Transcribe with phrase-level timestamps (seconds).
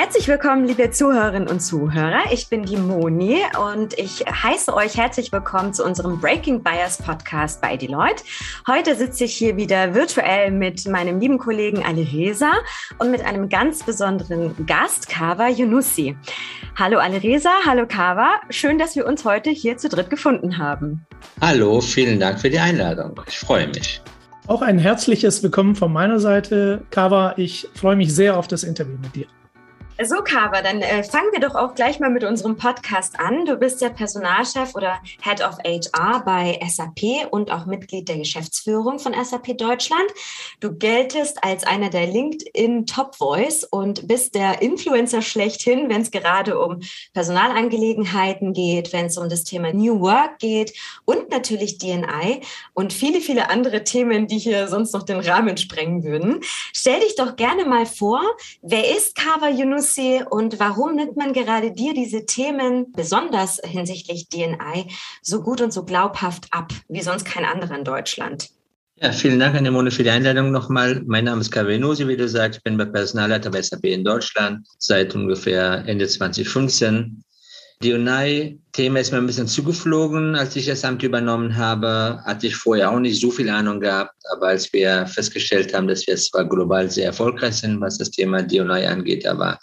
[0.00, 2.30] Herzlich willkommen, liebe Zuhörerinnen und Zuhörer.
[2.30, 7.60] Ich bin die Moni und ich heiße euch herzlich willkommen zu unserem Breaking Bias Podcast
[7.60, 8.22] bei Deloitte.
[8.68, 12.52] Heute sitze ich hier wieder virtuell mit meinem lieben Kollegen Ali Reza
[13.00, 16.16] und mit einem ganz besonderen Gast, Kawa Yunussi.
[16.76, 18.34] Hallo Ali Reza, hallo Kawa.
[18.50, 21.04] Schön, dass wir uns heute hier zu dritt gefunden haben.
[21.40, 23.20] Hallo, vielen Dank für die Einladung.
[23.26, 24.00] Ich freue mich.
[24.46, 27.34] Auch ein herzliches Willkommen von meiner Seite, Kawa.
[27.36, 29.26] Ich freue mich sehr auf das Interview mit dir.
[30.00, 33.44] So, Kava, dann äh, fangen wir doch auch gleich mal mit unserem Podcast an.
[33.46, 39.00] Du bist der Personalchef oder Head of HR bei SAP und auch Mitglied der Geschäftsführung
[39.00, 40.08] von SAP Deutschland.
[40.60, 46.12] Du geltest als einer der LinkedIn Top Voice und bist der Influencer schlechthin, wenn es
[46.12, 46.78] gerade um
[47.12, 50.74] Personalangelegenheiten geht, wenn es um das Thema New Work geht
[51.06, 56.04] und natürlich DNI und viele, viele andere Themen, die hier sonst noch den Rahmen sprengen
[56.04, 56.38] würden.
[56.72, 58.22] Stell dich doch gerne mal vor,
[58.62, 64.28] wer ist Kava Yunus Lucy, und warum nimmt man gerade dir diese Themen, besonders hinsichtlich
[64.28, 64.88] DNI,
[65.22, 68.50] so gut und so glaubhaft ab, wie sonst kein anderer in Deutschland?
[68.96, 71.02] Ja, vielen Dank, Anemone, für die Einladung nochmal.
[71.06, 72.58] Mein Name ist Kavenosi, wie du sagst.
[72.58, 77.22] Ich bin Personalleiter bei SAP in Deutschland seit ungefähr Ende 2015.
[77.80, 82.20] Die UNAI-Thema ist mir ein bisschen zugeflogen, als ich das Amt übernommen habe.
[82.24, 86.04] Hatte ich vorher auch nicht so viel Ahnung gehabt, aber als wir festgestellt haben, dass
[86.08, 89.60] wir zwar global sehr erfolgreich sind, was das Thema DNI angeht, aber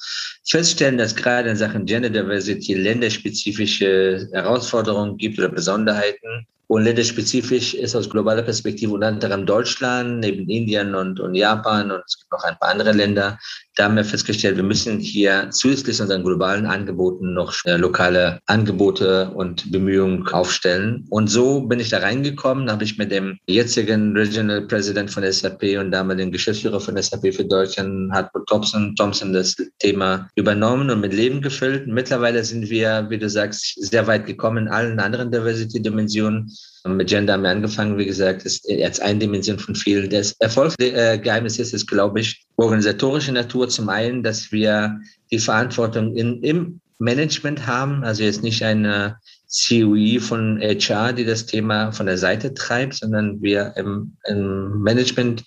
[0.48, 7.96] feststellen, dass gerade in Sachen Gender Diversity länderspezifische Herausforderungen gibt oder Besonderheiten, und länderspezifisch ist
[7.96, 12.44] aus globaler Perspektive unter anderem Deutschland, neben Indien und, und Japan und es gibt noch
[12.44, 13.38] ein paar andere Länder.
[13.76, 19.32] Da haben wir festgestellt, wir müssen hier zusätzlich zu unseren globalen Angeboten noch lokale Angebote
[19.32, 21.06] und Bemühungen aufstellen.
[21.10, 25.78] Und so bin ich da reingekommen, habe ich mit dem jetzigen Regional President von SAP
[25.78, 31.14] und damaligen Geschäftsführer von SAP für Deutschland, Hartmut Thompson, Thompson, das Thema übernommen und mit
[31.14, 31.86] Leben gefüllt.
[31.88, 36.50] Mittlerweile sind wir, wie du sagst, sehr weit gekommen in allen anderen Diversity-Dimensionen.
[36.88, 40.10] Mit Gender haben wir angefangen, wie gesagt, ist jetzt eine Dimension von vielen.
[40.10, 43.68] Das Erfolgsgeheimnis ist es, glaube ich, organisatorische Natur.
[43.70, 45.00] Zum einen, dass wir
[45.32, 49.18] die Verantwortung in, im Management haben, also jetzt nicht eine
[49.50, 55.44] COE von HR, die das Thema von der Seite treibt, sondern wir im, im Management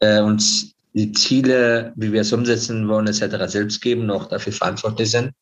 [0.00, 3.50] äh, uns die Ziele, wie wir es umsetzen wollen, etc.
[3.52, 5.32] selbst geben, noch dafür verantwortlich sind.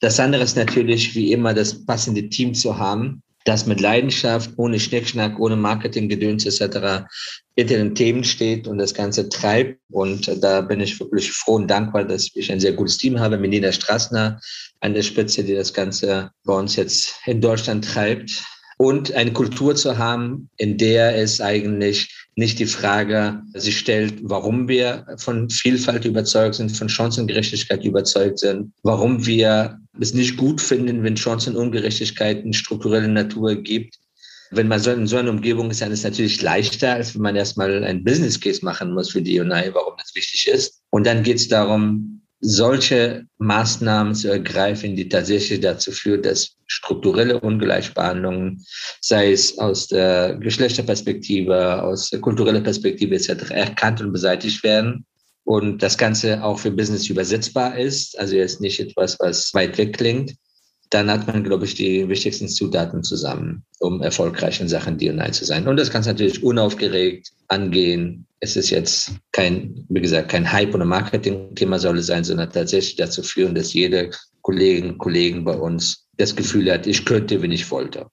[0.00, 4.78] Das andere ist natürlich, wie immer, das passende Team zu haben, das mit Leidenschaft, ohne
[4.78, 7.06] Schnickschnack, ohne Marketinggedöns etc.
[7.56, 9.80] hinter den Themen steht und das Ganze treibt.
[9.90, 13.38] Und da bin ich wirklich froh und dankbar, dass ich ein sehr gutes Team habe.
[13.38, 14.38] Melina Strassner
[14.80, 18.44] an der Spitze, die das Ganze bei uns jetzt in Deutschland treibt.
[18.76, 24.68] Und eine Kultur zu haben, in der es eigentlich nicht die Frage sich stellt, warum
[24.68, 31.02] wir von Vielfalt überzeugt sind, von Chancengerechtigkeit überzeugt sind, warum wir es nicht gut finden,
[31.02, 33.98] wenn Chancenungerechtigkeiten strukturelle Natur gibt.
[34.52, 37.22] Wenn man so in so einer Umgebung ist, dann ist es natürlich leichter, als wenn
[37.22, 40.80] man erstmal ein Business Case machen muss für die UNI, warum das wichtig ist.
[40.90, 47.40] Und dann geht es darum, solche Maßnahmen zu ergreifen, die tatsächlich dazu führen, dass strukturelle
[47.40, 48.64] Ungleichbehandlungen,
[49.00, 55.04] sei es aus der Geschlechterperspektive, aus der kulturellen Perspektive etc., erkannt und beseitigt werden
[55.44, 59.96] und das Ganze auch für Business übersetzbar ist, also jetzt nicht etwas, was weit weg
[59.96, 60.34] klingt,
[60.90, 65.44] dann hat man, glaube ich, die wichtigsten Zutaten zusammen, um erfolgreich in Sachen D&I zu
[65.44, 65.68] sein.
[65.68, 68.26] Und das kann natürlich unaufgeregt angehen.
[68.40, 72.96] Es ist jetzt kein, wie gesagt, kein Hype- oder Marketing-Thema soll es sein, sondern tatsächlich
[72.96, 74.10] dazu führen, dass jede
[74.42, 78.06] Kollegin, Kollegen bei uns das Gefühl hat, ich könnte, wenn ich wollte.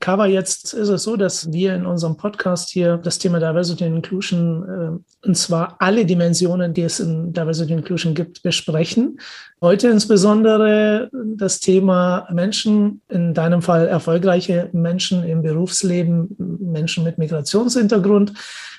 [0.00, 3.96] Cover jetzt ist es so, dass wir in unserem Podcast hier das Thema Diversity and
[3.96, 9.20] Inclusion, äh, und zwar alle Dimensionen, die es in Diversity and Inclusion gibt, besprechen.
[9.62, 18.32] Heute insbesondere das Thema Menschen, in deinem Fall erfolgreiche Menschen im Berufsleben, Menschen mit Migrationshintergrund.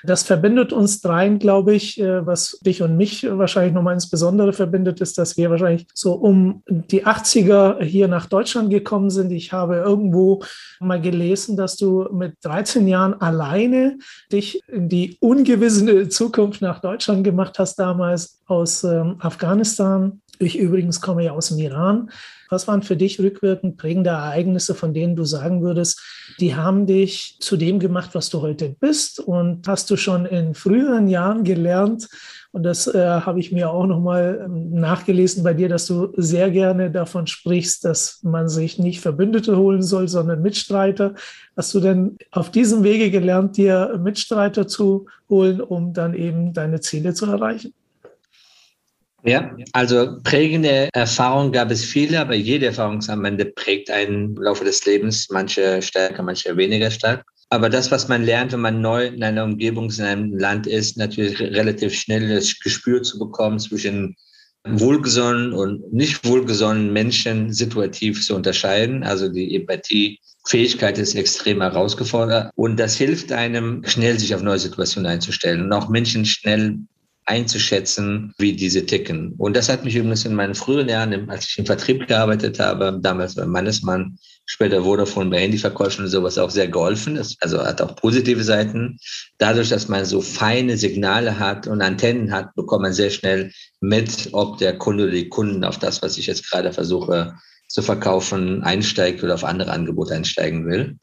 [0.04, 2.00] Das verbindet uns dreien, glaube ich.
[2.00, 6.64] Äh, was dich und mich wahrscheinlich nochmal insbesondere verbindet, ist, dass wir wahrscheinlich so um
[6.68, 9.32] die 80er hier nach Deutschland gekommen sind.
[9.32, 10.42] Ich habe irgendwo
[10.80, 14.00] mal gelesen, dass du mit 13 Jahren alleine
[14.32, 20.21] dich in die ungewisse Zukunft nach Deutschland gemacht hast, damals aus ähm, Afghanistan.
[20.42, 22.10] Ich übrigens komme ja aus dem Iran.
[22.50, 26.02] Was waren für dich rückwirkend prägende Ereignisse, von denen du sagen würdest,
[26.40, 29.20] die haben dich zu dem gemacht, was du heute bist?
[29.20, 32.08] Und hast du schon in früheren Jahren gelernt,
[32.54, 36.52] und das äh, habe ich mir auch nochmal ähm, nachgelesen bei dir, dass du sehr
[36.52, 41.16] gerne davon sprichst, dass man sich nicht Verbündete holen soll, sondern Mitstreiter.
[41.56, 46.82] Hast du denn auf diesem Wege gelernt, dir Mitstreiter zu holen, um dann eben deine
[46.82, 47.74] Ziele zu erreichen?
[49.24, 54.36] Ja, also prägende Erfahrungen gab es viele, aber jede Erfahrung am Ende prägt einen im
[54.36, 57.24] Laufe des Lebens, manche stärker, manche weniger stark.
[57.50, 60.98] Aber das, was man lernt, wenn man neu in einer Umgebung, in einem Land ist,
[60.98, 64.16] natürlich relativ schnell das Gespür zu bekommen zwischen
[64.68, 69.04] wohlgesonnen und nicht wohlgesonnenen Menschen situativ zu unterscheiden.
[69.04, 75.12] Also die Empathiefähigkeit ist extrem herausgefordert und das hilft einem, schnell sich auf neue Situationen
[75.12, 76.80] einzustellen und auch Menschen schnell
[77.26, 79.34] einzuschätzen, wie diese ticken.
[79.38, 83.00] Und das hat mich übrigens in meinen früheren Jahren, als ich im Vertrieb gearbeitet habe,
[83.02, 87.16] damals bei Mannesmann, später Vodafone bei Handyverkäufen und sowas auch sehr geholfen.
[87.16, 88.98] Das, also hat auch positive Seiten.
[89.38, 94.30] Dadurch, dass man so feine Signale hat und Antennen hat, bekommt man sehr schnell mit,
[94.34, 97.34] ob der Kunde oder die Kunden auf das, was ich jetzt gerade versuche
[97.68, 100.98] zu verkaufen, einsteigt oder auf andere Angebote einsteigen will.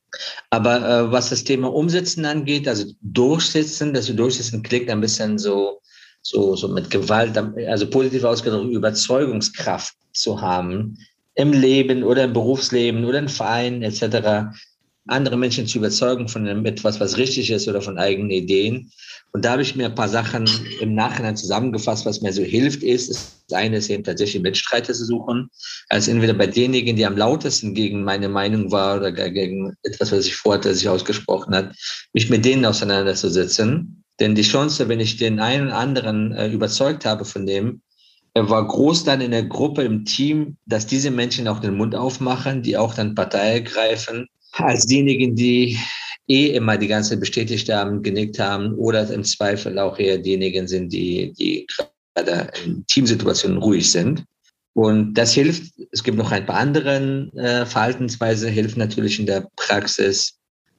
[0.51, 5.39] Aber äh, was das Thema Umsetzen angeht, also durchsetzen, dass du durchsetzen klingt ein bisschen
[5.39, 5.81] so
[6.23, 7.37] so, so mit Gewalt,
[7.69, 10.99] also positiv ausgedrückt, Überzeugungskraft zu haben
[11.35, 14.51] im Leben oder im Berufsleben oder im Verein etc.,
[15.09, 18.91] andere Menschen zu überzeugen von etwas, was richtig ist oder von eigenen Ideen.
[19.33, 20.49] Und da habe ich mir ein paar Sachen
[20.81, 25.05] im Nachhinein zusammengefasst, was mir so hilft, ist, das eine ist eben tatsächlich Mitstreiter zu
[25.05, 25.49] suchen,
[25.89, 30.27] also entweder bei denjenigen, die am lautesten gegen meine Meinung war oder gegen etwas, was
[30.27, 31.75] ich vorhatte, sich ausgesprochen hat,
[32.13, 37.05] mich mit denen auseinanderzusetzen denn die Chance, wenn ich den einen oder anderen äh, überzeugt
[37.05, 37.83] habe von dem,
[38.35, 42.63] war groß dann in der Gruppe, im Team, dass diese Menschen auch den Mund aufmachen,
[42.63, 45.77] die auch dann Partei ergreifen, als diejenigen, die
[46.29, 50.93] eh immer die ganze bestätigt haben, genickt haben oder im Zweifel auch eher diejenigen sind,
[50.93, 51.67] die, die
[52.15, 54.25] gerade in Teamsituationen ruhig sind.
[54.75, 55.73] Und das hilft.
[55.91, 60.38] Es gibt noch ein paar andere äh, Verhaltensweise, hilft natürlich in der Praxis,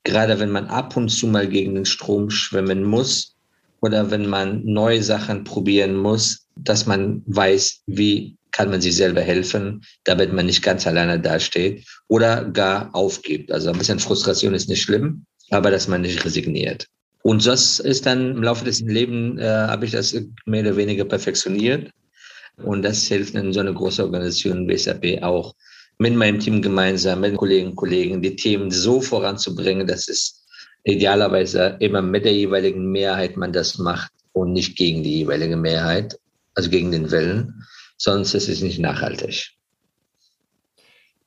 [0.09, 3.35] gerade wenn man ab und zu mal gegen den Strom schwimmen muss
[3.81, 9.21] oder wenn man neue Sachen probieren muss, dass man weiß, wie kann man sich selber
[9.21, 13.51] helfen, damit man nicht ganz alleine dasteht oder gar aufgibt.
[13.51, 16.87] Also ein bisschen Frustration ist nicht schlimm, aber dass man nicht resigniert.
[17.21, 20.15] Und das ist dann im Laufe des Lebens, äh, habe ich das
[20.45, 21.91] mehr oder weniger perfektioniert.
[22.63, 25.53] Und das hilft in so einer großen Organisation wie SAP auch,
[25.99, 30.45] mit meinem Team gemeinsam, mit den Kolleginnen und Kollegen, die Themen so voranzubringen, dass es
[30.85, 36.17] idealerweise immer mit der jeweiligen Mehrheit man das macht und nicht gegen die jeweilige Mehrheit,
[36.55, 37.65] also gegen den Willen,
[37.97, 39.51] sonst ist es nicht nachhaltig.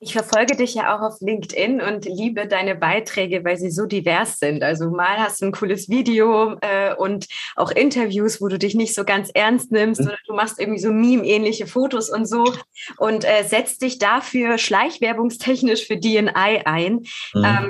[0.05, 4.41] Ich verfolge dich ja auch auf LinkedIn und liebe deine Beiträge, weil sie so divers
[4.41, 4.65] sind.
[4.65, 8.97] Also mal hast du ein cooles Video äh, und auch Interviews, wo du dich nicht
[8.97, 10.09] so ganz ernst nimmst mhm.
[10.09, 12.53] oder du machst irgendwie so Meme-ähnliche Fotos und so
[12.99, 17.05] und äh, setzt dich dafür schleichwerbungstechnisch für DNI ein.
[17.33, 17.45] Mhm.
[17.45, 17.69] Ähm,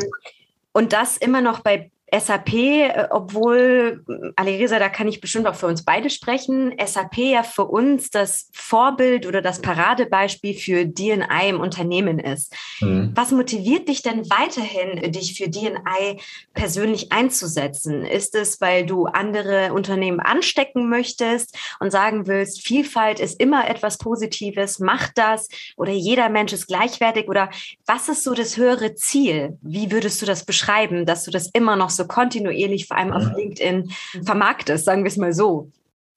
[0.72, 4.04] und das immer noch bei SAP, äh, obwohl,
[4.36, 8.50] Alerisa, da kann ich bestimmt auch für uns beide sprechen, SAP ja für uns das
[8.52, 12.54] Vorbild oder das Paradebeispiel für DNI im Unternehmen ist.
[12.80, 13.12] Mhm.
[13.14, 16.20] Was motiviert dich denn weiterhin, dich für DNI
[16.52, 18.04] persönlich einzusetzen?
[18.04, 23.96] Ist es, weil du andere Unternehmen anstecken möchtest und sagen willst, Vielfalt ist immer etwas
[23.96, 27.48] Positives, mach das oder jeder Mensch ist gleichwertig oder
[27.86, 29.58] was ist so das höhere Ziel?
[29.62, 33.12] Wie würdest du das beschreiben, dass du das immer noch so so kontinuierlich, vor allem
[33.12, 33.90] auf LinkedIn,
[34.24, 35.70] vermarktest, sagen wir es mal so?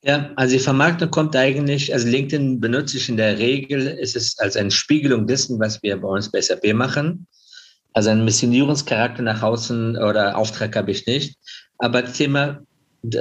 [0.04, 4.38] Ja, also die Vermarktung kommt eigentlich, also LinkedIn benutze ich in der Regel, ist es
[4.38, 7.25] als eine Spiegelung dessen, was wir bei uns bei SAP machen.
[7.94, 11.38] Also einen Missionierungscharakter nach außen oder Auftrag habe ich nicht.
[11.80, 12.62] Aber das Thema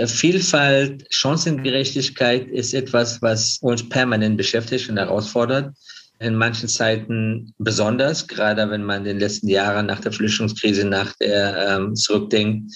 [0.07, 5.75] Vielfalt, Chancengerechtigkeit ist etwas, was uns permanent beschäftigt und herausfordert.
[6.21, 11.13] In manchen Zeiten besonders, gerade wenn man in den letzten Jahren nach der Flüchtlingskrise nach
[11.21, 12.73] der ähm, zurückdenkt,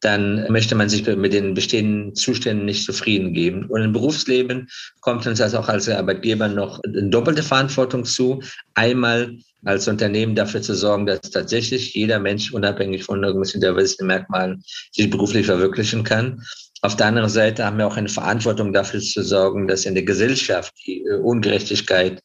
[0.00, 3.66] dann möchte man sich mit den bestehenden Zuständen nicht zufrieden geben.
[3.66, 4.68] Und im Berufsleben
[5.00, 8.42] kommt uns das auch als Arbeitgeber noch eine doppelte Verantwortung zu.
[8.74, 14.62] Einmal als Unternehmen dafür zu sorgen, dass tatsächlich jeder Mensch unabhängig von irgendwelchen diversity Merkmalen
[14.92, 16.42] sich beruflich verwirklichen kann.
[16.82, 20.04] Auf der anderen Seite haben wir auch eine Verantwortung dafür zu sorgen, dass in der
[20.04, 22.22] Gesellschaft die äh, Ungerechtigkeit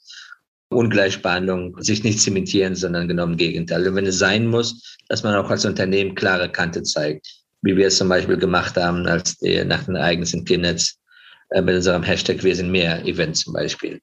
[0.69, 3.87] Ungleichbehandlung sich nicht zementieren, sondern genau im Gegenteil.
[3.87, 7.27] Und wenn es sein muss, dass man auch als Unternehmen klare Kante zeigt,
[7.61, 10.97] wie wir es zum Beispiel gemacht haben, als die, nach den Ereignissen im Kindnetz
[11.51, 13.99] äh, mit unserem Hashtag Wir sind mehr Event zum Beispiel.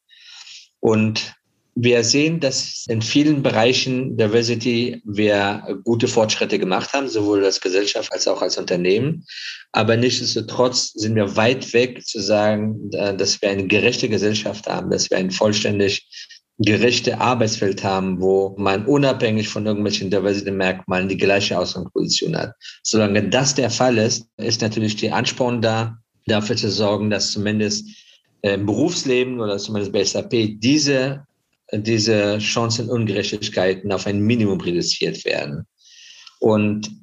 [0.80, 1.34] Und
[1.74, 8.12] wir sehen, dass in vielen Bereichen Diversity wir gute Fortschritte gemacht haben, sowohl als Gesellschaft
[8.12, 9.24] als auch als Unternehmen.
[9.72, 14.90] Aber nichtsdestotrotz sind wir weit weg zu sagen, äh, dass wir eine gerechte Gesellschaft haben,
[14.90, 16.06] dass wir ein vollständig
[16.62, 22.54] gerechte Arbeitsfeld haben, wo man unabhängig von irgendwelchen Diversity-Merkmalen die gleiche Ausgangsposition hat.
[22.82, 27.88] Solange das der Fall ist, ist natürlich die Ansporn da, dafür zu sorgen, dass zumindest
[28.42, 31.26] äh, im Berufsleben oder zumindest bei SAP diese,
[31.72, 35.66] diese Chancenungerechtigkeiten auf ein Minimum reduziert werden.
[36.38, 37.01] Und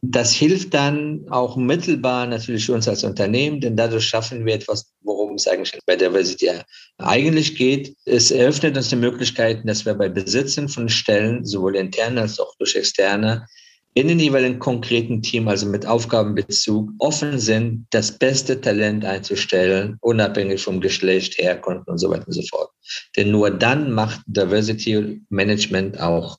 [0.00, 5.34] das hilft dann auch mittelbar natürlich uns als Unternehmen, denn dadurch schaffen wir etwas, worum
[5.34, 6.50] es eigentlich bei Diversity
[6.98, 7.96] eigentlich geht.
[8.04, 12.54] Es eröffnet uns die Möglichkeiten, dass wir bei Besitzen von Stellen, sowohl intern als auch
[12.58, 13.46] durch externe,
[13.94, 20.62] in den jeweiligen konkreten Team, also mit Aufgabenbezug, offen sind, das beste Talent einzustellen, unabhängig
[20.62, 22.70] vom Geschlecht, Herkunft und so weiter und so fort.
[23.16, 26.38] Denn nur dann macht Diversity Management auch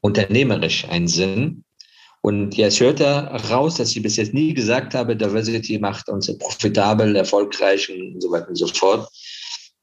[0.00, 1.62] unternehmerisch einen Sinn
[2.26, 6.26] und es hört da raus, dass ich bis jetzt nie gesagt habe, Diversity macht uns
[6.38, 9.08] profitabel, erfolgreich und so weiter und so fort.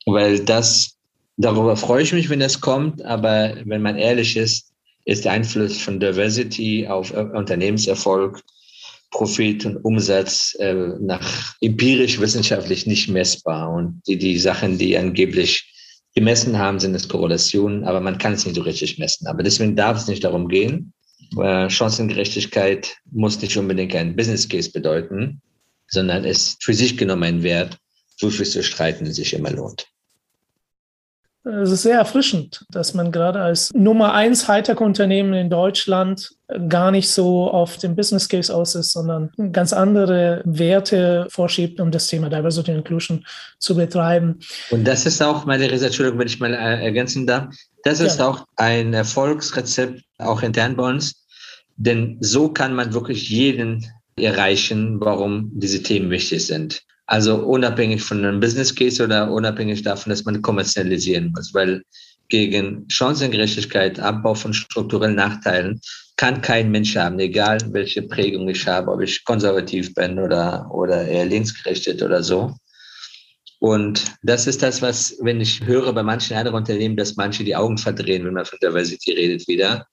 [0.06, 0.98] Weil das,
[1.38, 3.02] darüber freue ich mich, wenn das kommt.
[3.06, 4.74] Aber wenn man ehrlich ist,
[5.06, 8.42] ist der Einfluss von Diversity auf Unternehmenserfolg,
[9.12, 13.72] Profit und Umsatz äh, nach empirisch wissenschaftlich nicht messbar.
[13.72, 15.66] Und die, die Sachen, die angeblich
[16.14, 19.28] gemessen haben, sind es Korrelationen, aber man kann es nicht so richtig messen.
[19.28, 20.94] Aber deswegen darf es nicht darum gehen,
[21.38, 25.42] äh, Chancengerechtigkeit muss nicht unbedingt ein Business Case bedeuten,
[25.88, 27.78] sondern ist für sich genommen ein Wert,
[28.20, 29.88] wofür zu streiten sich immer lohnt.
[31.46, 36.32] Es ist sehr erfrischend, dass man gerade als Nummer eins Hightech-Unternehmen in Deutschland
[36.70, 41.92] gar nicht so auf dem Business Case aus ist, sondern ganz andere Werte vorschiebt, um
[41.92, 43.26] das Thema Diversity and Inclusion
[43.60, 44.40] zu betreiben.
[44.72, 48.20] Und das ist auch, meine Resa, Entschuldigung, wenn ich mal äh, ergänzen darf, das ist
[48.20, 48.30] ja.
[48.30, 51.23] auch ein Erfolgsrezept, auch intern bei uns,
[51.76, 56.84] denn so kann man wirklich jeden erreichen, warum diese Themen wichtig sind.
[57.06, 61.84] Also unabhängig von einem Business Case oder unabhängig davon, dass man kommerzialisieren muss, weil
[62.30, 65.82] gegen Chancengerechtigkeit, Abbau von strukturellen Nachteilen
[66.16, 71.06] kann kein Mensch haben, egal welche Prägung ich habe, ob ich konservativ bin oder, oder
[71.06, 72.56] eher linksgerichtet oder so.
[73.60, 77.56] Und das ist das, was, wenn ich höre bei manchen anderen Unternehmen, dass manche die
[77.56, 79.88] Augen verdrehen, wenn man von Diversity redet wieder,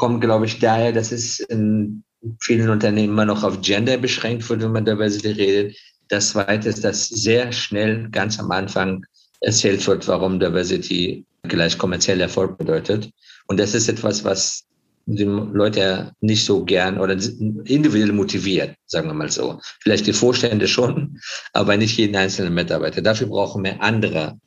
[0.00, 2.02] kommt, glaube ich, daher, dass es in
[2.40, 5.76] vielen Unternehmen immer noch auf Gender beschränkt wird, wenn man Diversity redet.
[6.08, 9.04] Das Zweite ist, dass sehr schnell ganz am Anfang
[9.42, 13.10] erzählt wird, warum Diversity gleich kommerzieller Erfolg bedeutet.
[13.46, 14.64] Und das ist etwas, was
[15.04, 19.60] die Leute nicht so gern oder individuell motiviert, sagen wir mal so.
[19.82, 21.20] Vielleicht die Vorstände schon,
[21.52, 23.02] aber nicht jeden einzelnen Mitarbeiter.
[23.02, 24.38] Dafür brauchen wir andere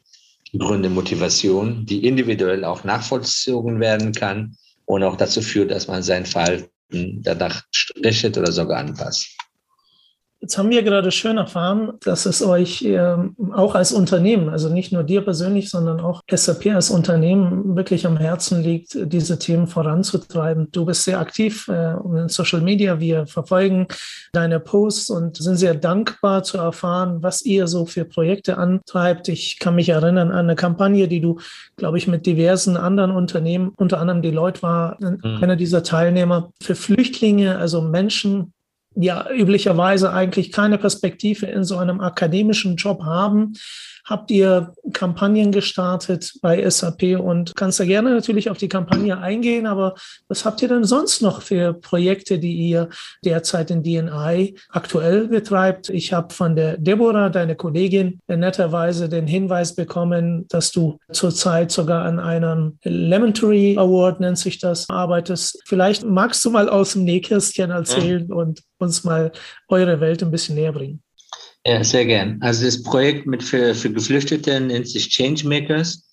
[0.58, 6.26] Gründe, Motivation, die individuell auch nachvollzogen werden kann und auch dazu führt, dass man sein
[6.26, 6.70] Verhalten
[7.24, 7.64] danach
[8.04, 9.38] richtet oder sogar anpasst.
[10.44, 13.16] Jetzt haben wir gerade schön erfahren, dass es euch äh,
[13.54, 18.18] auch als Unternehmen, also nicht nur dir persönlich, sondern auch SAP als Unternehmen wirklich am
[18.18, 20.68] Herzen liegt, diese Themen voranzutreiben.
[20.74, 23.00] Du bist sehr aktiv äh, in Social Media.
[23.00, 23.88] Wir verfolgen
[24.34, 29.30] deine Posts und sind sehr dankbar zu erfahren, was ihr so für Projekte antreibt.
[29.30, 31.40] Ich kann mich erinnern an eine Kampagne, die du,
[31.78, 35.42] glaube ich, mit diversen anderen Unternehmen, unter anderem Deloitte war mhm.
[35.42, 38.52] einer dieser Teilnehmer, für Flüchtlinge, also Menschen,
[38.96, 43.54] ja üblicherweise eigentlich keine Perspektive in so einem akademischen Job haben,
[44.06, 49.66] habt ihr Kampagnen gestartet bei SAP und kannst da gerne natürlich auf die Kampagne eingehen,
[49.66, 49.96] aber
[50.28, 52.90] was habt ihr denn sonst noch für Projekte, die ihr
[53.24, 55.90] derzeit in DNI aktuell betreibt?
[55.90, 62.06] Ich habe von der Deborah, deine Kollegin, netterweise den Hinweis bekommen, dass du zurzeit sogar
[62.06, 65.62] an einem Lemon Tree Award, nennt sich das, arbeitest.
[65.66, 69.32] Vielleicht magst du mal aus dem Nähkästchen erzählen und uns mal
[69.70, 71.02] eure Welt ein bisschen näher bringen.
[71.66, 72.40] Ja, sehr gern.
[72.42, 76.04] Also das Projekt mit für, für Geflüchtete nennt sich Changemakers.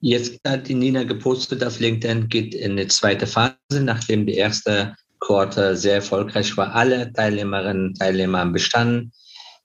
[0.00, 4.94] Jetzt hat die Nina gepostet auf LinkedIn, geht in eine zweite Phase, nachdem die erste
[5.20, 6.74] Quarter sehr erfolgreich war.
[6.74, 9.12] Alle Teilnehmerinnen und Teilnehmer haben bestanden,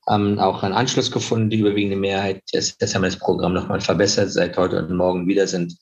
[0.08, 2.42] haben auch einen Anschluss gefunden, die überwiegende Mehrheit.
[2.52, 4.32] Jetzt, jetzt haben wir das Programm nochmal verbessert.
[4.32, 5.76] Seit heute und morgen wieder sind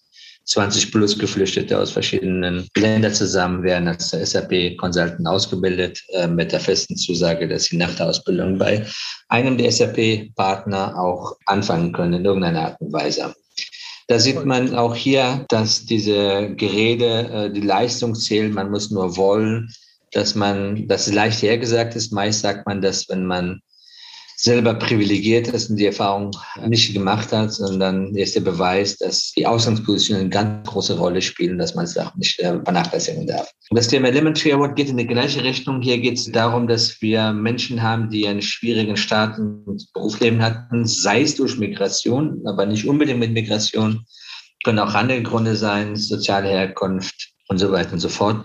[0.45, 6.59] 20 plus Geflüchtete aus verschiedenen Ländern zusammen werden als SAP Consultant ausgebildet, äh, mit der
[6.59, 8.85] festen Zusage, dass sie nach der Ausbildung bei
[9.29, 13.33] einem der SAP-Partner auch anfangen können in irgendeiner Art und Weise.
[14.07, 19.15] Da sieht man auch hier, dass diese Gerede, äh, die Leistung zählt, man muss nur
[19.15, 19.71] wollen,
[20.11, 22.11] dass man, das ist leicht hergesagt ist.
[22.11, 23.61] Meist sagt man das, wenn man
[24.41, 26.31] selber privilegiert ist und die Erfahrung
[26.65, 31.59] nicht gemacht hat, sondern ist der Beweis, dass die Ausgangspositionen eine ganz große Rolle spielen,
[31.59, 33.51] dass man es auch nicht äh, vernachlässigen darf.
[33.69, 35.81] Das Thema Elementary Award geht in die gleiche Richtung.
[35.81, 40.87] Hier geht es darum, dass wir Menschen haben, die einen schwierigen Start ins Berufsleben hatten,
[40.87, 44.05] sei es durch Migration, aber nicht unbedingt mit Migration,
[44.63, 48.43] können auch andere Gründe sein, soziale Herkunft und so weiter und so fort.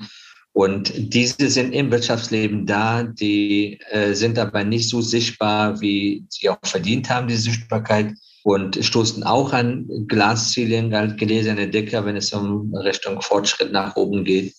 [0.56, 6.48] Und diese sind im Wirtschaftsleben da, die äh, sind aber nicht so sichtbar, wie sie
[6.48, 8.14] auch verdient haben, diese Sichtbarkeit.
[8.42, 14.54] und stoßen auch an Glasziele, gelesene Decke, wenn es um Richtung Fortschritt nach oben geht.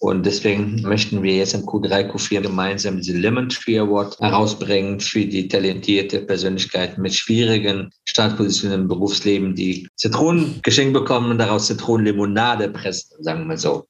[0.00, 5.24] Und deswegen möchten wir jetzt im Q3, Q4 gemeinsam diese Lemon Tree Award herausbringen für
[5.24, 12.68] die talentierte Persönlichkeiten mit schwierigen Startpositionen im Berufsleben, die Zitronen geschenkt bekommen und daraus Zitronenlimonade
[12.68, 13.86] pressen, sagen wir so.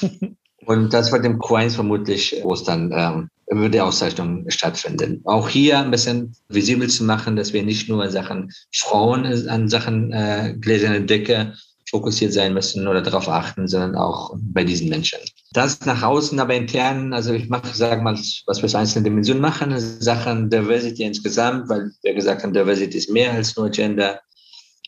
[0.66, 5.20] Und das wird im Q1 vermutlich, wo es dann ähm, wird die Auszeichnung stattfinden.
[5.24, 9.68] Auch hier ein bisschen visibel zu machen, dass wir nicht nur in Sachen Frauen, an
[9.68, 11.54] Sachen äh, gläserne Decke
[11.88, 15.20] fokussiert sein müssen oder darauf achten, sondern auch bei diesen Menschen.
[15.52, 19.40] Das nach außen, aber intern, also ich mache, sage mal, was wir für einzelne Dimensionen
[19.40, 24.20] machen, Sachen Diversity insgesamt, weil wir gesagt haben, Diversity ist mehr als nur Gender.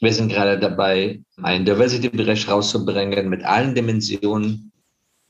[0.00, 4.67] Wir sind gerade dabei, einen Diversity-Bereich rauszubringen mit allen Dimensionen.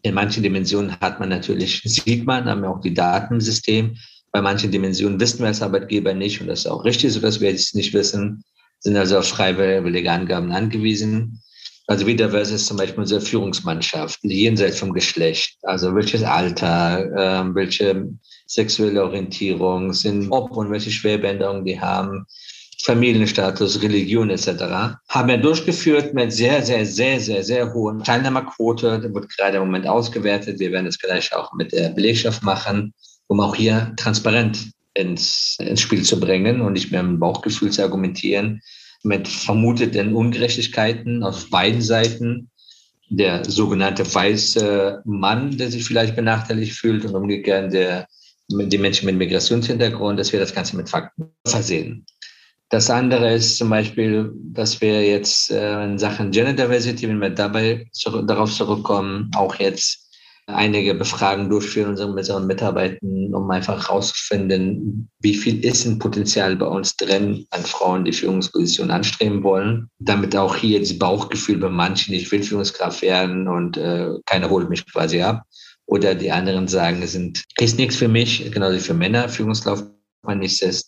[0.08, 3.94] In manchen Dimensionen hat man natürlich, sieht man, haben wir auch die Datensystem.
[4.32, 7.40] Bei manchen Dimensionen wissen wir als Arbeitgeber nicht und das ist auch richtig so, dass
[7.40, 8.42] wir es nicht wissen,
[8.80, 11.42] sind also auf freiwillige Angaben angewiesen.
[11.88, 15.58] Also wie divers ist zum Beispiel unsere Führungsmannschaft, jenseits vom Geschlecht.
[15.62, 18.08] Also welches Alter, äh, welche
[18.46, 22.24] sexuelle Orientierung sind, ob und welche Schwerbehinderungen die haben,
[22.82, 24.48] Familienstatus, Religion etc.
[25.08, 29.00] Haben wir durchgeführt mit sehr, sehr, sehr, sehr, sehr hohen Teilnehmerquote.
[29.00, 30.60] Da wird gerade im Moment ausgewertet.
[30.60, 32.94] Wir werden es gleich auch mit der Belegschaft machen,
[33.26, 37.82] um auch hier transparent ins, ins Spiel zu bringen und nicht mehr im Bauchgefühl zu
[37.82, 38.60] argumentieren
[39.02, 42.50] mit vermuteten Ungerechtigkeiten auf beiden Seiten.
[43.10, 48.06] Der sogenannte weiße Mann, der sich vielleicht benachteiligt fühlt und umgekehrt der,
[48.50, 52.04] die Menschen mit Migrationshintergrund, dass wir das Ganze mit Fakten versehen.
[52.70, 57.30] Das andere ist zum Beispiel, dass wir jetzt äh, in Sachen Gender Diversity, wenn wir
[57.30, 60.08] dabei zu, darauf zurückkommen, auch jetzt
[60.48, 66.66] einige Befragungen durchführen mit unseren Mitarbeitern, um einfach herauszufinden, wie viel ist ein Potenzial bei
[66.66, 72.14] uns drin an Frauen, die Führungspositionen anstreben wollen, damit auch hier das Bauchgefühl bei manchen,
[72.14, 75.42] ich will Führungskraft werden und äh, keiner holt mich quasi ab.
[75.86, 80.42] Oder die anderen sagen, es sind, ist nichts für mich, genauso wie für Männer, Führungslaufbahn
[80.42, 80.87] ist.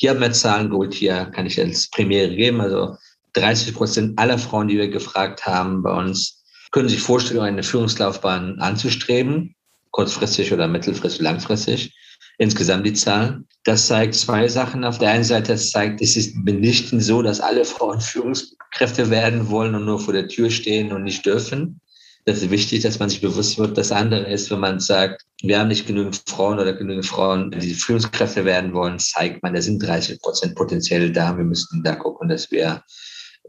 [0.00, 2.60] Hier haben wir Zahlen geholt, hier kann ich als Premiere geben.
[2.60, 2.96] Also
[3.32, 8.60] 30 Prozent aller Frauen, die wir gefragt haben bei uns, können sich vorstellen, eine Führungslaufbahn
[8.60, 9.56] anzustreben,
[9.90, 11.92] kurzfristig oder mittelfristig, langfristig.
[12.38, 13.48] Insgesamt die Zahlen.
[13.64, 14.84] Das zeigt zwei Sachen.
[14.84, 19.50] Auf der einen Seite es zeigt, es ist mitnichten so, dass alle Frauen Führungskräfte werden
[19.50, 21.80] wollen und nur vor der Tür stehen und nicht dürfen.
[22.28, 23.78] Das ist wichtig, dass man sich bewusst wird.
[23.78, 27.72] Das andere ist, wenn man sagt, wir haben nicht genügend Frauen oder genügend Frauen, die
[27.72, 31.34] Führungskräfte werden wollen, zeigt man, da sind 30 Prozent potenziell da.
[31.38, 32.82] Wir müssen da gucken, dass wir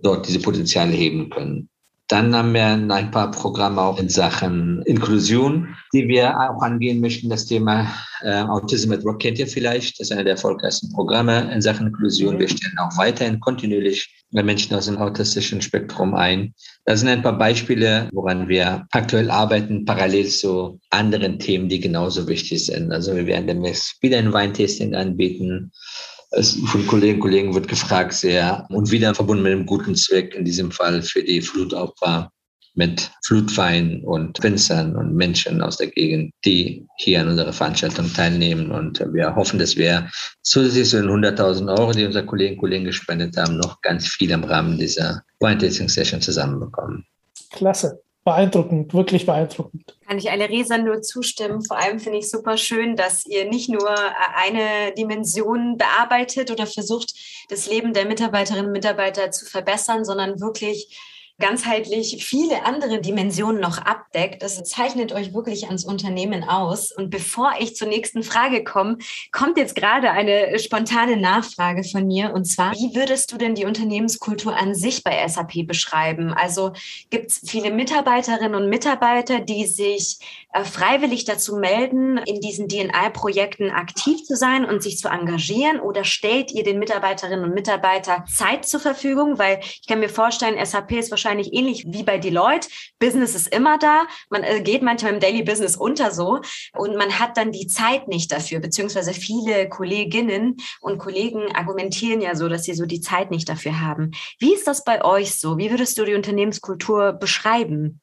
[0.02, 1.68] dort diese Potenziale heben können.
[2.10, 7.30] Dann haben wir ein paar Programme auch in Sachen Inklusion, die wir auch angehen möchten.
[7.30, 7.88] Das Thema
[8.24, 10.00] äh, Autism at Rock kennt ihr vielleicht.
[10.00, 12.40] Das ist einer der erfolgreichsten Programme in Sachen Inklusion.
[12.40, 16.56] Wir stellen auch weiterhin kontinuierlich Menschen aus dem autistischen Spektrum ein.
[16.86, 22.28] Das sind ein paar Beispiele, woran wir aktuell arbeiten, parallel zu anderen Themen, die genauso
[22.28, 22.92] wichtig sind.
[22.92, 25.72] Also wir werden demnächst wieder ein Weintasting anbieten
[26.32, 30.36] es von Kolleginnen und Kollegen wird gefragt, sehr und wieder verbunden mit einem guten Zweck,
[30.36, 32.32] in diesem Fall für die Flutopfer
[32.76, 38.72] mit Flutwein und Winzern und Menschen aus der Gegend, die hier an unserer Veranstaltung teilnehmen.
[38.72, 40.10] Und wir hoffen, dass wir
[40.44, 44.32] zusätzlich zu den 100.000 Euro, die unsere Kolleginnen und Kollegen gespendet haben, noch ganz viel
[44.32, 47.06] im Rahmen dieser Wine-Tasting-Session zusammenbekommen.
[47.52, 49.98] Klasse beeindruckend, wirklich beeindruckend.
[50.08, 51.64] Kann ich alle Resa nur zustimmen.
[51.66, 56.68] Vor allem finde ich super schön, dass ihr nicht nur äh, eine Dimension bearbeitet oder
[56.68, 57.14] versucht,
[57.50, 60.96] das Leben der Mitarbeiterinnen und Mitarbeiter zu verbessern, sondern wirklich
[61.40, 64.44] ganzheitlich viele andere Dimensionen noch abdeckt.
[64.44, 66.92] Das zeichnet euch wirklich ans Unternehmen aus.
[66.92, 68.98] Und bevor ich zur nächsten Frage komme,
[69.32, 72.34] kommt jetzt gerade eine spontane Nachfrage von mir.
[72.34, 76.34] Und zwar, wie würdest du denn die Unternehmenskultur an sich bei SAP beschreiben?
[76.34, 76.74] Also
[77.10, 80.20] gibt es viele Mitarbeiterinnen und Mitarbeiter, die sich
[80.52, 85.80] äh, freiwillig dazu melden, in diesen DNI-Projekten aktiv zu sein und sich zu engagieren?
[85.80, 89.40] Oder stellt ihr den Mitarbeiterinnen und Mitarbeitern Zeit zur Verfügung?
[89.40, 92.68] Weil ich kann mir vorstellen, SAP ist wahrscheinlich wahrscheinlich ähnlich wie bei Deloitte.
[92.98, 94.08] Business ist immer da.
[94.30, 96.42] Man äh, geht manchmal im Daily Business unter so
[96.74, 102.36] und man hat dann die Zeit nicht dafür, beziehungsweise viele Kolleginnen und Kollegen argumentieren ja
[102.36, 104.12] so, dass sie so die Zeit nicht dafür haben.
[104.40, 105.58] Wie ist das bei euch so?
[105.58, 108.02] Wie würdest du die Unternehmenskultur beschreiben?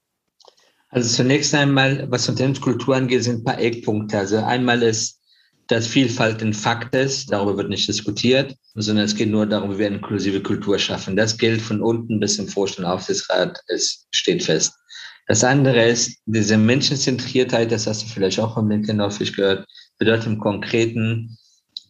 [0.88, 4.18] Also zunächst einmal, was Unternehmenskultur angeht, sind ein paar Eckpunkte.
[4.18, 5.15] Also einmal ist
[5.68, 7.33] dass Vielfalt ein Fakt ist.
[7.33, 11.16] Darüber wird nicht diskutiert, sondern es geht nur darum, wie wir eine inklusive Kultur schaffen.
[11.16, 13.59] Das gilt von unten bis zum Vorstand Aufsichtsrat.
[13.68, 14.72] Es steht fest.
[15.26, 19.66] Das andere ist, diese Menschenzentriertheit, das hast du vielleicht auch von LinkedIn häufig gehört,
[19.98, 21.37] bedeutet im Konkreten,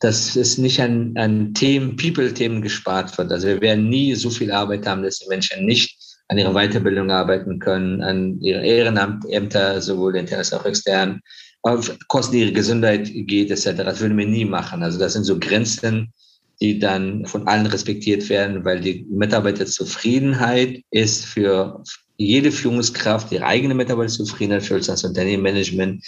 [0.00, 3.30] dass es nicht an, an Themen, People-Themen gespart wird.
[3.30, 5.96] Also wir werden nie so viel Arbeit haben, dass die Menschen nicht
[6.28, 11.20] an ihrer Weiterbildung arbeiten können, an ihre Ehrenämter, sowohl intern als auch extern,
[11.66, 13.76] auf Kosten ihrer Gesundheit geht, etc.
[13.76, 14.82] Das würden wir nie machen.
[14.82, 16.12] Also das sind so Grenzen,
[16.60, 21.82] die dann von allen respektiert werden, weil die Mitarbeiterzufriedenheit ist für
[22.16, 26.02] jede Führungskraft, ihre eigene Mitarbeiterzufriedenheit für das Unternehmenmanagement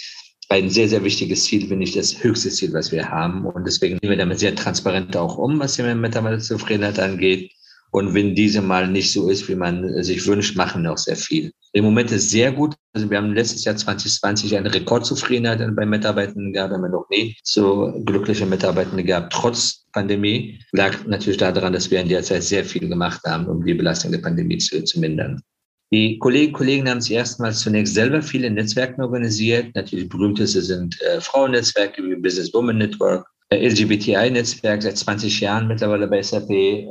[0.51, 3.45] ein sehr, sehr wichtiges Ziel, finde ich, das höchste Ziel, was wir haben.
[3.45, 7.51] Und deswegen gehen wir damit sehr transparent auch um, was die Mitarbeiterzufriedenheit angeht.
[7.91, 11.15] Und wenn diese mal nicht so ist, wie man sich wünscht, machen wir auch sehr
[11.15, 11.51] viel.
[11.73, 12.75] Im Moment ist sehr gut.
[12.93, 17.35] Also wir haben letztes Jahr 2020 eine Rekordzufriedenheit bei Mitarbeitern gehabt, haben wir noch nie
[17.43, 20.59] so glückliche Mitarbeiter gehabt, trotz Pandemie.
[20.71, 24.11] Lag natürlich daran, dass wir in der Zeit sehr viel gemacht haben, um die Belastung
[24.11, 25.41] der Pandemie zu, zu mindern.
[25.91, 29.73] Die Kolleginnen und Kollegen haben sich erstmals zunächst selber viele Netzwerke organisiert.
[29.73, 36.21] Natürlich berühmteste sind äh, Frauennetzwerke wie Business Woman Network, LGBTI-Netzwerk seit 20 Jahren mittlerweile bei
[36.21, 36.85] SAP, äh,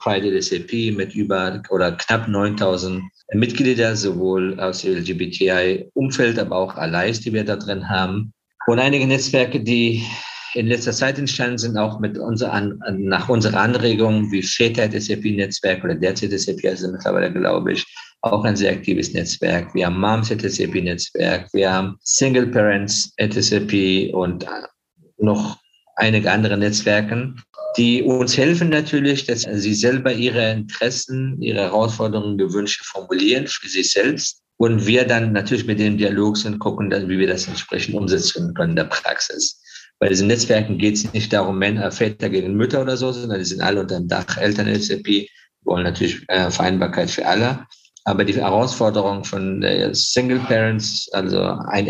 [0.00, 7.32] Pride SAP mit über oder knapp 9000 Mitglieder, sowohl aus LGBTI-Umfeld, aber auch Allies, die
[7.32, 8.32] wir da drin haben.
[8.66, 10.04] Und einige Netzwerke, die
[10.54, 15.00] in letzter Zeit entstanden sind, auch mit unser, an, nach unserer Anregung, wie Väter at
[15.00, 17.86] SAP-Netzwerk oder derzeit SAP, also mittlerweile, glaube ich,
[18.22, 19.72] auch ein sehr aktives Netzwerk.
[19.74, 24.44] Wir haben Moms at SAP Netzwerk, wir haben Single Parents at SAP und
[25.18, 25.59] noch
[26.00, 27.34] einige andere Netzwerke,
[27.76, 33.92] die uns helfen natürlich, dass sie selber ihre Interessen, ihre Herausforderungen, Gewünsche formulieren für sich
[33.92, 34.40] selbst.
[34.56, 38.70] Und wir dann natürlich mit dem Dialog sind, gucken, wie wir das entsprechend umsetzen können
[38.70, 39.62] in der Praxis.
[39.98, 43.44] Bei diesen Netzwerken geht es nicht darum, Männer, Väter gegen Mütter oder so, sondern die
[43.44, 45.28] sind alle unter dem Dach Eltern LCP,
[45.62, 47.66] wollen natürlich äh, Vereinbarkeit für alle.
[48.04, 51.86] Aber die Herausforderung von Single Parents, also ein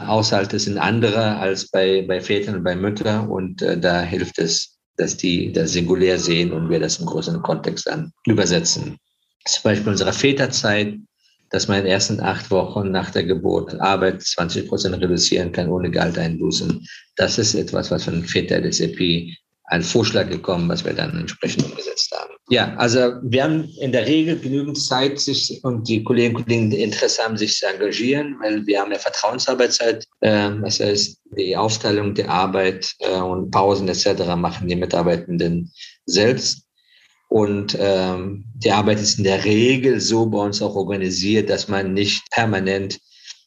[0.00, 3.28] Elternhaushalt, sind andere als bei, bei Vätern und bei Müttern.
[3.28, 7.42] Und äh, da hilft es, dass die das singulär sehen und wir das im größeren
[7.42, 8.96] Kontext dann übersetzen.
[9.46, 10.96] Zum Beispiel unserer Väterzeit,
[11.50, 15.68] dass man in den ersten acht Wochen nach der Geburt Arbeit 20 Prozent reduzieren kann
[15.68, 16.86] ohne Gehalteinbußen.
[17.16, 19.36] Das ist etwas, was von Väter des EPI
[19.70, 22.34] ein Vorschlag gekommen, was wir dann entsprechend umgesetzt haben.
[22.48, 26.70] Ja, also wir haben in der Regel genügend Zeit, sich und die Kolleginnen und Kollegen
[26.70, 30.04] die Interesse haben, sich zu engagieren, weil wir haben ja Vertrauensarbeitszeit.
[30.20, 34.34] Äh, das heißt, die Aufteilung der Arbeit äh, und Pausen etc.
[34.36, 35.72] machen die Mitarbeitenden
[36.04, 36.64] selbst.
[37.28, 41.94] Und ähm, die Arbeit ist in der Regel so bei uns auch organisiert, dass man
[41.94, 42.98] nicht permanent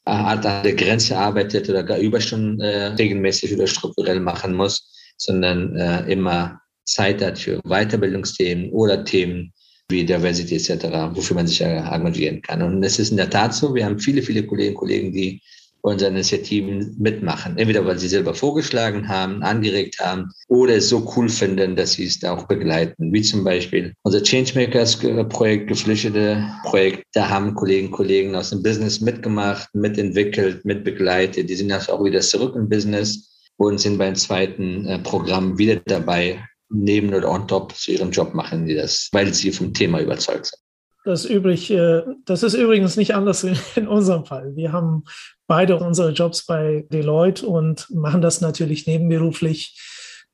[0.06, 4.90] äh, an der Grenze arbeitet oder gar Überstunden äh, regelmäßig oder strukturell machen muss,
[5.24, 9.54] sondern äh, immer Zeit hat für Weiterbildungsthemen oder Themen
[9.90, 12.62] wie Diversity etc., wofür man sich engagieren kann.
[12.62, 15.42] Und es ist in der Tat so, wir haben viele, viele Kolleginnen und Kollegen, die
[15.84, 17.58] unsere Initiativen mitmachen.
[17.58, 22.06] Entweder weil sie selber vorgeschlagen haben, angeregt haben oder es so cool finden, dass sie
[22.06, 23.12] es da auch begleiten.
[23.12, 27.04] Wie zum Beispiel unser Changemakers-Projekt, Geflüchtete Projekt.
[27.14, 31.50] Da haben Kolleginnen und Kollegen aus dem Business mitgemacht, mitentwickelt, mitbegleitet.
[31.50, 35.78] Die sind jetzt auch wieder zurück im Business und sind beim zweiten äh, Programm wieder
[35.86, 40.00] dabei, neben oder on top zu ihrem Job machen die das, weil sie vom Thema
[40.00, 40.60] überzeugt sind.
[41.06, 43.44] Das, übrig, äh, das ist übrigens nicht anders
[43.76, 44.56] in unserem Fall.
[44.56, 45.04] Wir haben
[45.48, 49.80] beide unsere Jobs bei Deloitte und machen das natürlich nebenberuflich.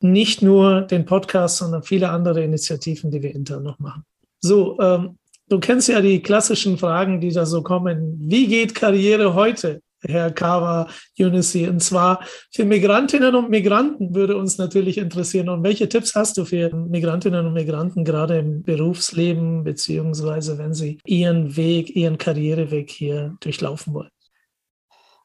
[0.02, 4.04] Nicht nur den Podcast, sondern viele andere Initiativen, die wir intern noch machen.
[4.40, 5.18] So, ähm,
[5.50, 8.18] du kennst ja die klassischen Fragen, die da so kommen.
[8.22, 9.82] Wie geht Karriere heute?
[10.02, 11.68] Herr Kawa Unisi.
[11.68, 15.50] Und zwar für Migrantinnen und Migranten würde uns natürlich interessieren.
[15.50, 21.00] Und welche Tipps hast du für Migrantinnen und Migranten gerade im Berufsleben, beziehungsweise wenn sie
[21.06, 24.10] ihren Weg, ihren Karriereweg hier durchlaufen wollen?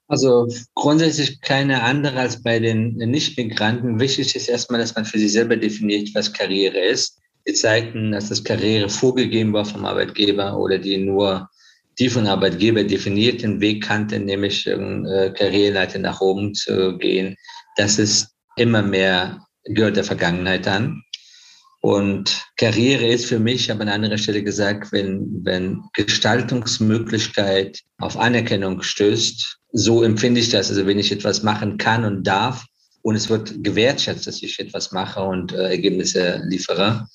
[0.07, 3.99] Also grundsätzlich keine andere als bei den Nicht-Migranten.
[3.99, 7.21] Wichtig ist erstmal, dass man für sich selber definiert, was Karriere ist.
[7.47, 11.49] Die Zeiten, dass das Karriere vorgegeben war vom Arbeitgeber oder die nur
[11.99, 17.37] die von Arbeitgeber definierten Weg kannte, nämlich äh, Karriereleiter nach oben zu gehen,
[17.77, 21.03] das ist immer mehr, gehört der Vergangenheit an.
[21.81, 28.17] Und Karriere ist für mich, ich habe an anderer Stelle gesagt, wenn, wenn Gestaltungsmöglichkeit auf
[28.17, 30.71] Anerkennung stößt, so empfinde ich das.
[30.71, 32.65] Also wenn ich etwas machen kann und darf
[33.03, 37.07] und es wird gewertschätzt, dass ich etwas mache und äh, Ergebnisse liefere,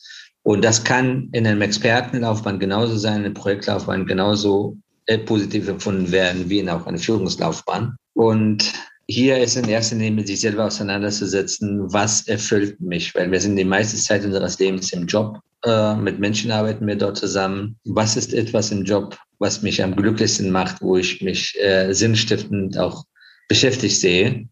[0.50, 6.12] und das kann in einem Expertenlaufbahn genauso sein, in einer Projektlaufbahn genauso äh, positiv empfunden
[6.12, 7.96] werden wie in auch einer Führungslaufbahn.
[8.16, 8.74] Und
[9.08, 13.58] hier ist in erster Linie mit sich selber auseinanderzusetzen, was erfüllt mich, weil wir sind
[13.58, 15.38] die meiste Zeit unseres Lebens im Job.
[15.66, 17.78] Äh, mit Menschen arbeiten wir dort zusammen.
[17.86, 22.76] Was ist etwas im Job, was mich am glücklichsten macht, wo ich mich äh, sinnstiftend
[22.76, 23.04] auch
[23.50, 24.48] beschäftigt sehe?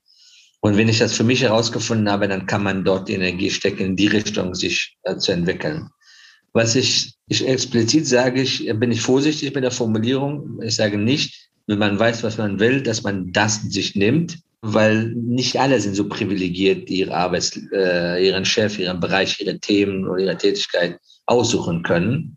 [0.67, 3.85] Und wenn ich das für mich herausgefunden habe, dann kann man dort die Energie stecken,
[3.85, 5.87] in die Richtung sich äh, zu entwickeln.
[6.51, 10.59] Was ich, ich explizit sage, ich bin ich vorsichtig mit der Formulierung.
[10.61, 15.05] Ich sage nicht, wenn man weiß, was man will, dass man das sich nimmt, weil
[15.15, 20.21] nicht alle sind so privilegiert, ihre Arbeits, äh, ihren Chef, ihren Bereich, ihre Themen oder
[20.21, 22.36] ihre Tätigkeit aussuchen können,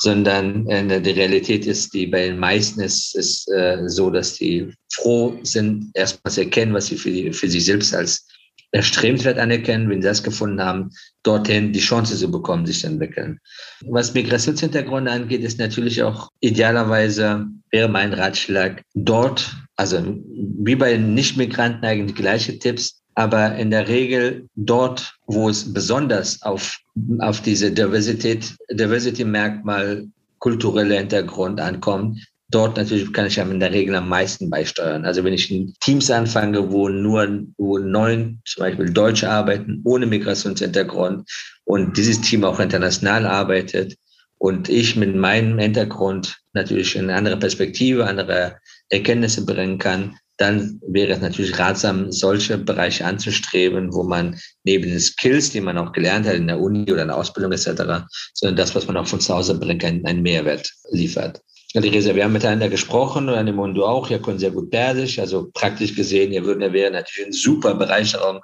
[0.00, 4.72] sondern äh, die Realität ist, die bei den meisten ist, ist äh, so, dass die
[4.92, 8.26] froh sind, erstmal zu erkennen, was sie für, die, für sich selbst als
[8.70, 10.90] erstrebenswert anerkennen, wenn sie das gefunden haben,
[11.22, 13.40] dorthin die Chance zu bekommen, sich zu entwickeln.
[13.86, 20.18] Was Migrationshintergründe angeht, ist natürlich auch idealerweise, wäre mein Ratschlag, dort, also
[20.58, 26.78] wie bei Nicht-Migranten eigentlich gleiche Tipps, aber in der Regel dort, wo es besonders auf,
[27.18, 30.06] auf diese Diversität, Diversity-Merkmal,
[30.38, 35.04] kulturelle Hintergrund ankommt, dort natürlich kann ich in der Regel am meisten beisteuern.
[35.04, 40.06] Also wenn ich in Teams anfange, wo nur wo neun zum Beispiel Deutsche arbeiten, ohne
[40.06, 41.28] Migrationshintergrund
[41.64, 43.96] und dieses Team auch international arbeitet
[44.38, 48.58] und ich mit meinem Hintergrund natürlich eine andere Perspektive, andere
[48.90, 55.00] Erkenntnisse bringen kann, dann wäre es natürlich ratsam, solche Bereiche anzustreben, wo man neben den
[55.00, 58.56] Skills, die man auch gelernt hat in der Uni oder in der Ausbildung etc., sondern
[58.56, 61.42] das, was man auch von zu Hause bringt, einen Mehrwert liefert.
[61.74, 64.08] Alireza, wir haben miteinander gesprochen und an du auch.
[64.08, 65.18] Ihr könnt sehr gut Persisch.
[65.18, 68.40] Also praktisch gesehen, ihr würdet, wäre natürlich eine super Bereicherung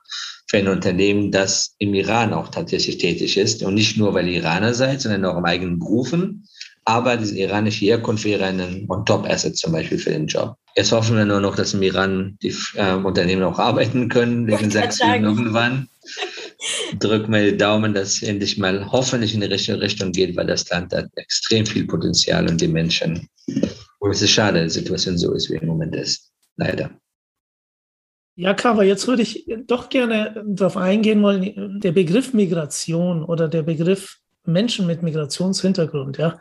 [0.46, 3.62] für ein Unternehmen, das im Iran auch tatsächlich tätig ist.
[3.62, 6.46] Und nicht nur, weil ihr Iraner seid, sondern auch im eigenen Berufen.
[6.86, 10.56] Aber diese iranische Herkunft wäre ein On-Top-Asset zum Beispiel für den Job.
[10.76, 14.70] Jetzt hoffen wir nur noch, dass im Iran die äh, Unternehmen auch arbeiten können, wegen
[14.70, 15.88] Sanktionen irgendwann
[16.98, 20.46] drück mir die Daumen, dass es endlich mal hoffentlich in die richtige Richtung geht, weil
[20.46, 23.28] das Land hat extrem viel Potenzial und die Menschen.
[23.98, 26.32] Und es ist schade, dass die Situation so ist, wie im Moment ist.
[26.56, 26.90] Leider.
[28.36, 33.62] Ja, Kava, jetzt würde ich doch gerne darauf eingehen wollen, der Begriff Migration oder der
[33.62, 36.38] Begriff Menschen mit Migrationshintergrund, ja.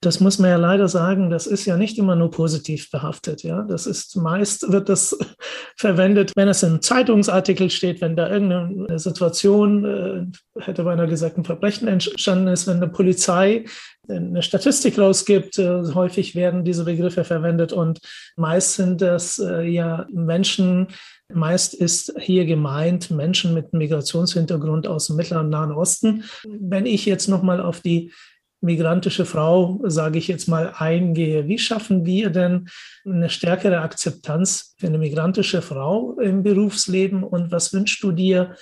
[0.00, 3.42] Das muss man ja leider sagen, das ist ja nicht immer nur positiv behaftet.
[3.42, 5.18] Ja, das ist meist wird das
[5.76, 11.44] verwendet, wenn es in Zeitungsartikel steht, wenn da irgendeine Situation, äh, hätte beinahe gesagt, ein
[11.44, 13.64] Verbrechen entstanden ist, wenn eine Polizei
[14.08, 15.58] eine Statistik rausgibt.
[15.58, 17.98] Äh, häufig werden diese Begriffe verwendet und
[18.36, 20.86] meist sind das äh, ja Menschen,
[21.32, 26.24] Meist ist hier gemeint Menschen mit Migrationshintergrund aus dem Mittleren und Nahen Osten.
[26.44, 28.12] Wenn ich jetzt nochmal auf die
[28.60, 31.46] migrantische Frau, sage ich jetzt mal, eingehe.
[31.46, 32.68] Wie schaffen wir denn
[33.04, 38.56] eine stärkere Akzeptanz für eine migrantische Frau im Berufsleben und was wünschst du dir?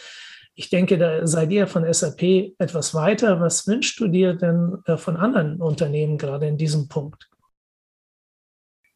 [0.55, 3.41] Ich denke, da seid ihr von SAP etwas weiter.
[3.41, 7.29] Was wünschst du dir denn äh, von anderen Unternehmen gerade in diesem Punkt?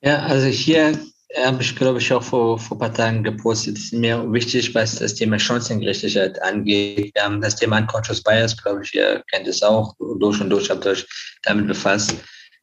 [0.02, 0.98] Ja, also hier
[1.38, 3.78] habe ich, glaube ich, auch vor, vor ein paar Tagen gepostet.
[3.78, 7.12] Es ist mir wichtig, was das Thema Chancengerechtigkeit angeht.
[7.14, 10.70] Wir haben das Thema Unconscious Bias, glaube ich, ihr kennt es auch, durch und durch
[10.70, 11.06] habt euch
[11.42, 12.14] damit befasst.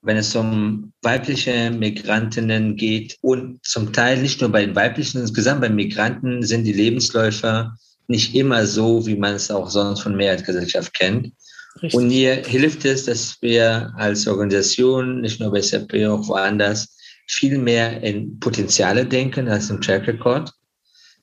[0.01, 5.61] Wenn es um weibliche Migrantinnen geht und zum Teil nicht nur bei den weiblichen, insgesamt
[5.61, 7.71] bei Migranten sind die Lebensläufe
[8.07, 11.31] nicht immer so, wie man es auch sonst von Mehrheitsgesellschaft kennt.
[11.81, 11.93] Richtig.
[11.93, 16.96] Und hier hilft es, dass wir als Organisation, nicht nur bei SAP, auch woanders,
[17.27, 20.51] viel mehr in Potenziale denken als im Track Record.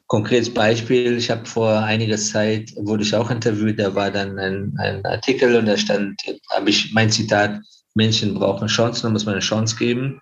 [0.07, 4.75] Konkretes Beispiel, ich habe vor einiger Zeit, wurde ich auch interviewt, da war dann ein,
[4.79, 7.61] ein Artikel und da stand, habe ich mein Zitat,
[7.95, 10.21] Menschen brauchen Chancen, da muss man eine Chance geben.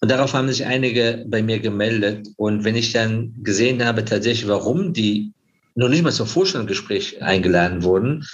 [0.00, 2.28] Und darauf haben sich einige bei mir gemeldet.
[2.36, 5.32] Und wenn ich dann gesehen habe, tatsächlich, warum die
[5.74, 8.26] noch nicht mal zum Vorstellungsgespräch eingeladen wurden,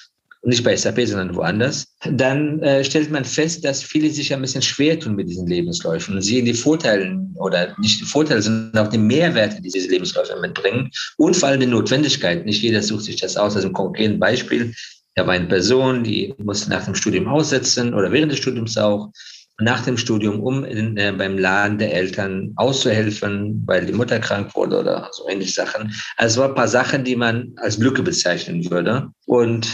[0.46, 4.62] nicht bei SAP, sondern woanders, dann äh, stellt man fest, dass viele sich ein bisschen
[4.62, 8.90] schwer tun mit diesen Lebensläufen und sehen die Vorteile oder nicht die Vorteile, sondern auch
[8.90, 12.46] die Mehrwerte, die diese Lebensläufe mitbringen und vor allem die Notwendigkeit.
[12.46, 13.56] Nicht jeder sucht sich das aus.
[13.56, 14.72] Also ein konkreten Beispiel,
[15.16, 19.11] da war eine Person, die musste nach dem Studium aussetzen oder während des Studiums auch
[19.59, 24.54] nach dem Studium, um in, äh, beim Laden der Eltern auszuhelfen, weil die Mutter krank
[24.54, 25.92] wurde oder so ähnliche Sachen.
[26.18, 29.09] Also es waren ein paar Sachen, die man als Lücke bezeichnen würde.
[29.24, 29.66] Und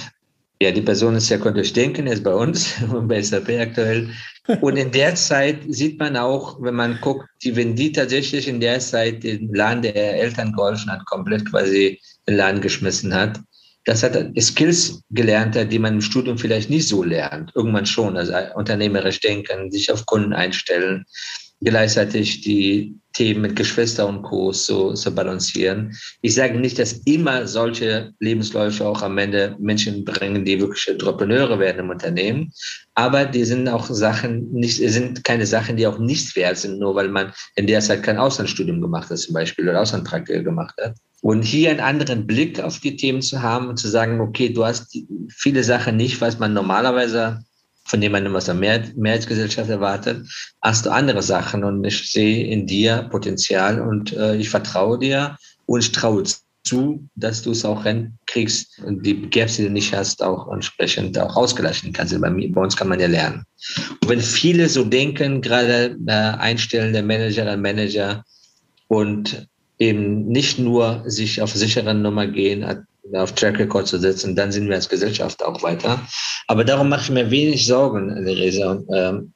[0.63, 4.11] ja, die Person ist ja, könnt ihr euch denken, ist bei uns, bei SAP aktuell.
[4.61, 8.61] Und in der Zeit sieht man auch, wenn man guckt, die, wenn die tatsächlich in
[8.61, 13.41] der Zeit den Laden der Eltern geholfen hat, komplett quasi den Laden geschmissen hat,
[13.85, 17.51] das hat Skills gelernt, die man im Studium vielleicht nicht so lernt.
[17.55, 21.05] Irgendwann schon, also unternehmerisch denken, sich auf Kunden einstellen,
[21.65, 24.53] gleichzeitig die Themen mit Geschwister und Co.
[24.53, 25.95] zu, zu balancieren.
[26.23, 31.59] Ich sage nicht, dass immer solche Lebensläufe auch am Ende Menschen bringen, die wirklich Entrepreneure
[31.59, 32.53] werden im Unternehmen.
[32.95, 36.95] Aber die sind auch Sachen, nicht, sind keine Sachen, die auch nichts wert sind, nur
[36.95, 40.97] weil man in der Zeit kein Auslandsstudium gemacht hat, zum Beispiel, oder Auslandspraktika gemacht hat.
[41.21, 44.65] Und hier einen anderen Blick auf die Themen zu haben und zu sagen, okay, du
[44.65, 44.99] hast
[45.29, 47.45] viele Sachen nicht, was man normalerweise
[47.85, 50.27] von dem man was der Mehrheitsgesellschaft erwartet,
[50.63, 55.37] hast du andere Sachen und ich sehe in dir Potenzial und äh, ich vertraue dir
[55.67, 56.25] und ich traue
[56.65, 61.19] zu, dass du es auch hinkriegst und die Gaps, die du nicht hast, auch entsprechend
[61.19, 62.19] auch ausgleichen kannst.
[62.21, 63.45] Bei, mir, bei uns kann man ja lernen.
[64.03, 68.25] Und wenn viele so denken, gerade äh, einstellende Managerinnen Manager
[68.89, 72.65] und eben nicht nur sich auf sichere Nummer gehen,
[73.15, 76.01] auf Track Record zu setzen, dann sind wir als Gesellschaft auch weiter.
[76.47, 79.33] Aber darum mache ich mir wenig Sorgen, Theresa und ähm,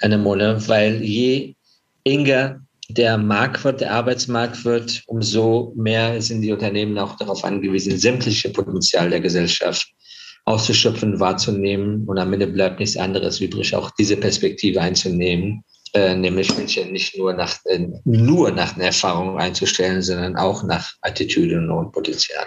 [0.00, 1.54] Annemone, weil je
[2.04, 7.96] enger der Markt wird, der Arbeitsmarkt wird, umso mehr sind die Unternehmen auch darauf angewiesen,
[7.96, 9.86] sämtliche Potenzial der Gesellschaft
[10.44, 12.04] auszuschöpfen, wahrzunehmen.
[12.08, 15.62] Und am Ende bleibt nichts anderes übrig, auch diese Perspektive einzunehmen,
[15.94, 20.92] äh, nämlich Menschen nicht nur nach, äh, nur nach einer Erfahrung einzustellen, sondern auch nach
[21.02, 22.46] Attitüden und Potenzial.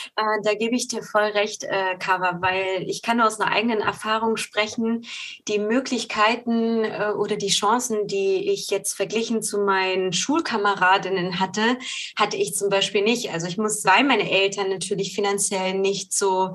[0.15, 3.79] Äh, da gebe ich dir voll recht, äh, Kava, weil ich kann aus einer eigenen
[3.79, 5.05] Erfahrung sprechen.
[5.47, 11.77] Die Möglichkeiten äh, oder die Chancen, die ich jetzt verglichen zu meinen Schulkameradinnen hatte,
[12.17, 13.31] hatte ich zum Beispiel nicht.
[13.31, 16.53] Also ich muss, weil meine Eltern natürlich finanziell nicht so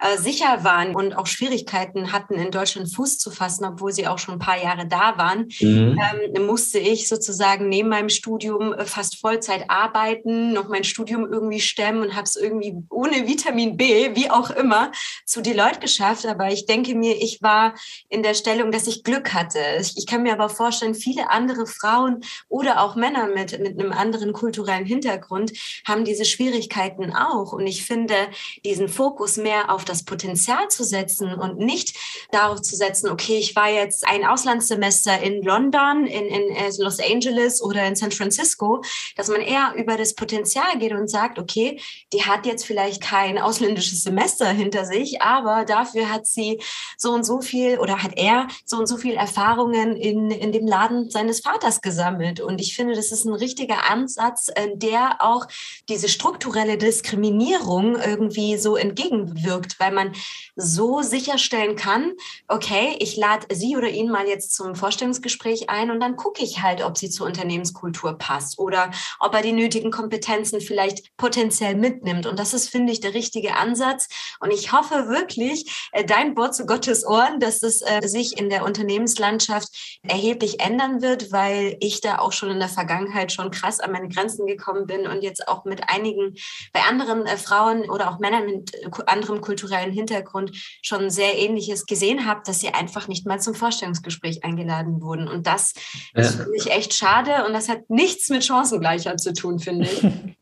[0.00, 4.18] äh, sicher waren und auch Schwierigkeiten hatten, in Deutschland Fuß zu fassen, obwohl sie auch
[4.18, 5.98] schon ein paar Jahre da waren, mhm.
[6.34, 11.60] ähm, musste ich sozusagen neben meinem Studium äh, fast Vollzeit arbeiten, noch mein Studium irgendwie
[11.60, 14.90] stemmen und habe es irgendwie ohne Vitamin B, wie auch immer,
[15.24, 16.26] zu Deloitte geschafft.
[16.26, 17.74] Aber ich denke mir, ich war
[18.08, 19.60] in der Stellung, dass ich Glück hatte.
[19.80, 24.32] Ich kann mir aber vorstellen, viele andere Frauen oder auch Männer mit, mit einem anderen
[24.32, 25.52] kulturellen Hintergrund
[25.86, 27.52] haben diese Schwierigkeiten auch.
[27.52, 28.16] Und ich finde,
[28.64, 31.96] diesen Fokus mehr auf das Potenzial zu setzen und nicht
[32.32, 37.62] darauf zu setzen, okay, ich war jetzt ein Auslandssemester in London, in, in Los Angeles
[37.62, 38.82] oder in San Francisco,
[39.14, 41.80] dass man eher über das Potenzial geht und sagt, okay,
[42.12, 46.60] die hat jetzt vielleicht kein ausländisches Semester hinter sich, aber dafür hat sie
[46.96, 50.66] so und so viel oder hat er so und so viel Erfahrungen in, in dem
[50.66, 52.40] Laden seines Vaters gesammelt.
[52.40, 55.46] Und ich finde, das ist ein richtiger Ansatz, äh, der auch
[55.88, 60.12] diese strukturelle Diskriminierung irgendwie so entgegenwirkt, weil man
[60.60, 62.14] so sicherstellen kann,
[62.48, 66.62] okay, ich lade sie oder ihn mal jetzt zum Vorstellungsgespräch ein und dann gucke ich
[66.62, 68.90] halt, ob sie zur Unternehmenskultur passt oder
[69.20, 72.26] ob er die nötigen Kompetenzen vielleicht potenziell mitnimmt.
[72.26, 74.08] Und das ist, finde ich, der richtige Ansatz.
[74.40, 78.50] Und ich hoffe wirklich, äh, dein Wort zu Gottes Ohren, dass es äh, sich in
[78.50, 83.78] der Unternehmenslandschaft erheblich ändern wird, weil ich da auch schon in der Vergangenheit schon krass
[83.78, 86.34] an meine Grenzen gekommen bin und jetzt auch mit einigen,
[86.72, 88.72] bei anderen äh, Frauen oder auch Männern mit
[89.06, 90.47] anderem kulturellen Hintergrund
[90.82, 95.28] schon sehr Ähnliches gesehen habe, dass sie einfach nicht mal zum Vorstellungsgespräch eingeladen wurden.
[95.28, 95.74] Und das
[96.14, 96.22] ja.
[96.22, 100.02] ist für mich echt schade und das hat nichts mit Chancengleichheit zu tun, finde ich.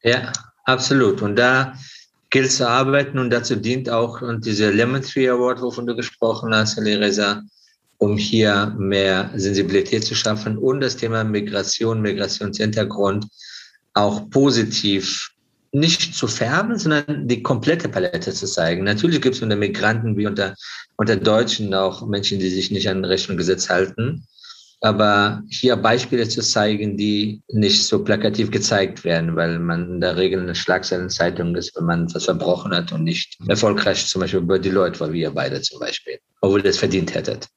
[0.00, 0.32] Ja,
[0.68, 1.22] Absolut.
[1.22, 1.72] Und da
[2.28, 6.54] gilt zu arbeiten und dazu dient auch und diese Lemon Tree Award, wovon du gesprochen
[6.54, 7.40] hast, Reza,
[7.96, 13.26] um hier mehr Sensibilität zu schaffen und das Thema Migration, Migrationshintergrund
[13.94, 15.30] auch positiv
[15.72, 18.84] nicht zu färben, sondern die komplette Palette zu zeigen.
[18.84, 20.54] Natürlich gibt es unter Migranten wie unter,
[20.96, 24.26] unter Deutschen auch Menschen, die sich nicht an Recht und Gesetz halten
[24.80, 30.16] aber hier Beispiele zu zeigen, die nicht so plakativ gezeigt werden, weil man in der
[30.16, 34.58] Regel eine Schlagzeilenzeitung ist, wenn man was verbrochen hat und nicht erfolgreich zum Beispiel über
[34.58, 37.48] die Leute, weil wir beide zum Beispiel, obwohl ihr es verdient hättet.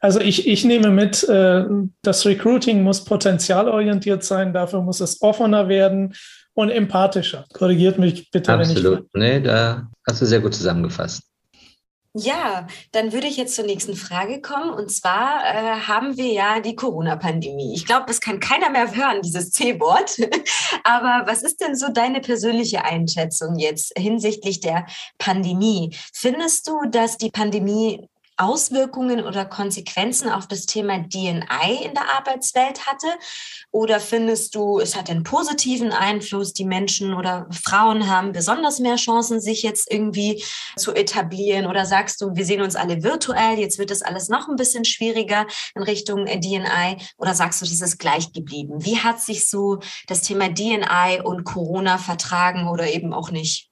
[0.00, 1.64] Also ich, ich nehme mit, äh,
[2.02, 6.14] das Recruiting muss potenzialorientiert sein, dafür muss es offener werden
[6.54, 7.44] und empathischer.
[7.52, 8.52] Korrigiert mich bitte.
[8.52, 9.06] Absolut.
[9.12, 11.22] Wenn ich nee, da hast du sehr gut zusammengefasst.
[12.12, 14.70] Ja, dann würde ich jetzt zur nächsten Frage kommen.
[14.70, 17.72] Und zwar äh, haben wir ja die Corona-Pandemie.
[17.74, 20.18] Ich glaube, das kann keiner mehr hören, dieses C-Wort.
[20.84, 24.86] Aber was ist denn so deine persönliche Einschätzung jetzt hinsichtlich der
[25.18, 25.94] Pandemie?
[26.12, 28.08] Findest du, dass die Pandemie
[28.40, 33.06] Auswirkungen oder Konsequenzen auf das Thema DNI in der Arbeitswelt hatte?
[33.70, 38.96] Oder findest du, es hat einen positiven Einfluss, die Menschen oder Frauen haben besonders mehr
[38.96, 40.42] Chancen, sich jetzt irgendwie
[40.76, 41.66] zu etablieren?
[41.66, 44.84] Oder sagst du, wir sehen uns alle virtuell, jetzt wird das alles noch ein bisschen
[44.84, 46.96] schwieriger in Richtung DNI?
[47.18, 48.84] Oder sagst du, das ist gleich geblieben?
[48.84, 53.69] Wie hat sich so das Thema DNI und Corona vertragen oder eben auch nicht?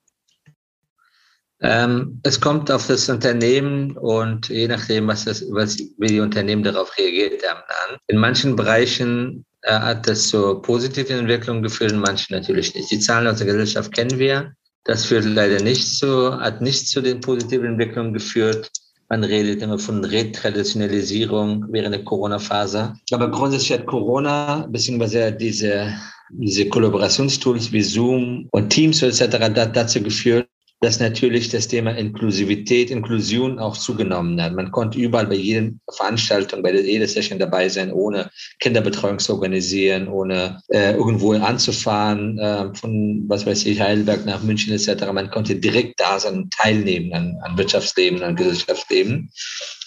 [1.61, 6.62] Ähm, es kommt auf das Unternehmen und je nachdem, was das, was, wie die Unternehmen
[6.62, 7.98] darauf reagiert haben, an.
[8.06, 12.90] In manchen Bereichen äh, hat das zur positiven Entwicklung geführt, in manchen natürlich nicht.
[12.90, 14.52] Die Zahlen aus der Gesellschaft kennen wir.
[14.84, 18.70] Das führt leider nicht zu, hat nicht zu den positiven Entwicklungen geführt.
[19.09, 22.94] Man redet immer von Retraditionalisierung während der Corona-Phase.
[23.11, 25.92] Aber grundsätzlich hat Corona, beziehungsweise diese
[26.30, 29.50] diese Kollaborationstools wie Zoom und Teams etc.
[29.72, 30.48] dazu geführt,
[30.81, 34.55] dass natürlich das Thema Inklusivität, Inklusion auch zugenommen hat.
[34.55, 40.07] Man konnte überall bei jeder Veranstaltung, bei jeder Session dabei sein, ohne Kinderbetreuung zu organisieren,
[40.07, 45.12] ohne äh, irgendwo anzufahren, äh, von, was weiß ich, Heidelberg nach München etc.
[45.12, 49.31] Man konnte direkt da sein und teilnehmen an, an Wirtschaftsleben, an Gesellschaftsleben.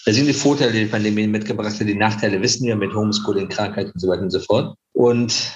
[0.04, 1.88] Da sind die Vorteile, die die Pandemie mitgebracht hat.
[1.88, 4.76] Die Nachteile wissen wir mit Homeschooling, Krankheit und so weiter und so fort.
[4.92, 5.54] Und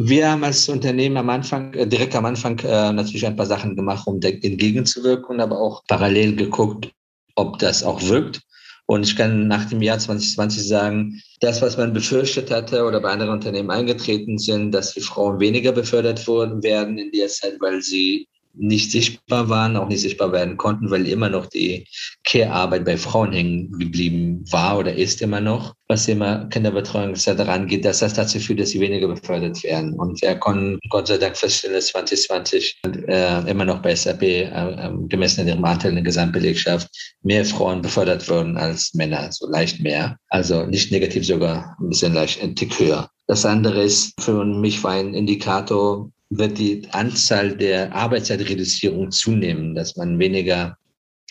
[0.00, 3.74] wir haben als Unternehmen am Anfang, äh, direkt am Anfang äh, natürlich ein paar Sachen
[3.74, 6.92] gemacht, um entgegenzuwirken, aber auch parallel geguckt,
[7.34, 8.40] ob das auch wirkt.
[8.86, 13.10] Und ich kann nach dem Jahr 2020 sagen, das, was man befürchtet hatte oder bei
[13.10, 17.82] anderen Unternehmen eingetreten sind, dass die Frauen weniger befördert wurden werden in der Zeit, weil
[17.82, 18.28] sie
[18.58, 21.86] nicht sichtbar waren, auch nicht sichtbar werden konnten, weil immer noch die
[22.24, 27.28] Care-Arbeit bei Frauen hängen geblieben war oder ist immer noch, was immer Kinderbetreuung etc.
[27.48, 29.94] angeht, dass das dazu führt, dass sie weniger befördert werden.
[29.94, 34.42] Und wir konnten Gott sei Dank feststellen, dass 2020 äh, immer noch bei SAP, äh,
[34.42, 36.88] äh, gemessen an ihrem Anteil in der Gesamtbelegschaft,
[37.22, 40.16] mehr Frauen befördert wurden als Männer, so leicht mehr.
[40.28, 43.08] Also nicht negativ, sogar ein bisschen leicht ein Tick höher.
[43.26, 49.96] Das andere ist, für mich war ein Indikator, wird die Anzahl der Arbeitszeitreduzierung zunehmen, dass
[49.96, 50.76] man weniger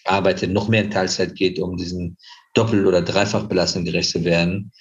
[0.06, 2.18] arbeitet, noch mehr in Teilzeit geht, um diesen
[2.54, 4.72] Doppel- oder Dreifachbelastung gerecht zu werden.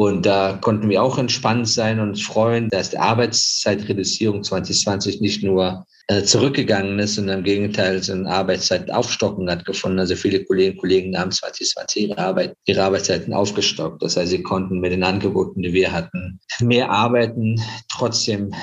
[0.00, 5.84] Und da konnten wir auch entspannt sein und freuen, dass die Arbeitszeitreduzierung 2020 nicht nur
[6.08, 9.98] äh, zurückgegangen ist, sondern im Gegenteil so eine Arbeitszeitaufstocken hat gefunden.
[9.98, 14.02] Also viele Kolleginnen und Kollegen haben 2020 ihre, Arbeit, ihre Arbeitszeiten aufgestockt.
[14.02, 18.54] Das heißt, sie konnten mit den Angeboten, die wir hatten, mehr arbeiten, trotzdem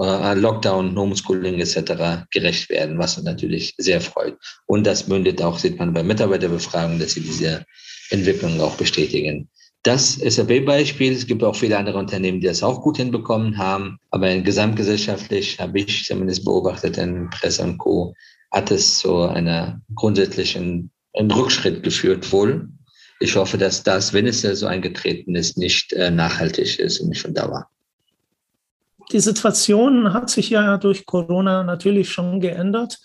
[0.00, 2.24] äh, Lockdown, Homeschooling etc.
[2.30, 4.38] gerecht werden, was uns natürlich sehr freut.
[4.64, 7.66] Und das mündet auch, sieht man bei Mitarbeiterbefragungen, dass sie diese
[8.08, 9.50] Entwicklung auch bestätigen.
[9.82, 11.12] Das SAP-Beispiel.
[11.12, 13.98] Es gibt auch viele andere Unternehmen, die das auch gut hinbekommen haben.
[14.10, 18.14] Aber gesamtgesellschaftlich habe ich zumindest beobachtet in Presse und Co.
[18.50, 22.68] hat es zu einer grundsätzlichen einen Rückschritt geführt wohl.
[23.20, 27.08] Ich hoffe, dass das, wenn es ja so eingetreten ist, nicht äh, nachhaltig ist und
[27.08, 27.68] nicht von Dauer.
[29.10, 32.98] Die Situation hat sich ja durch Corona natürlich schon geändert.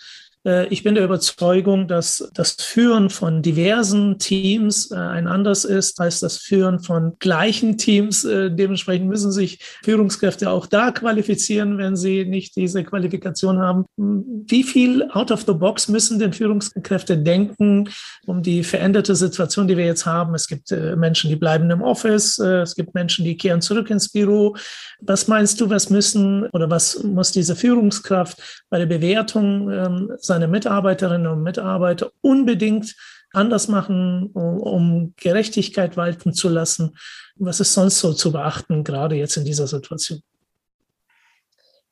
[0.45, 5.99] Äh, ich bin der Überzeugung, dass das Führen von diversen Teams äh, ein anderes ist
[5.99, 8.23] als das Führen von gleichen Teams.
[8.23, 13.85] Äh, dementsprechend müssen sich Führungskräfte auch da qualifizieren, wenn sie nicht diese Qualifikation haben.
[13.97, 17.89] Wie viel out of the box müssen denn Führungskräfte denken,
[18.25, 20.35] um die veränderte Situation, die wir jetzt haben?
[20.35, 24.55] Es gibt Menschen, die bleiben im Office, es gibt Menschen, die kehren zurück ins Büro.
[25.01, 30.47] Was meinst du, was müssen oder was muss diese Führungskraft bei der Bewertung ähm, seine
[30.47, 32.95] Mitarbeiterinnen und Mitarbeiter unbedingt
[33.33, 36.95] anders machen, um, Gerechtigkeit walten zu lassen?
[37.35, 40.21] Was ist sonst so zu beachten, gerade jetzt in dieser Situation?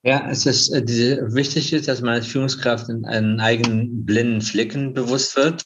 [0.03, 4.41] Ja, es ist äh, diese, wichtig ist, dass man als Führungskraft in einen eigenen blinden
[4.41, 5.63] Flicken bewusst wird.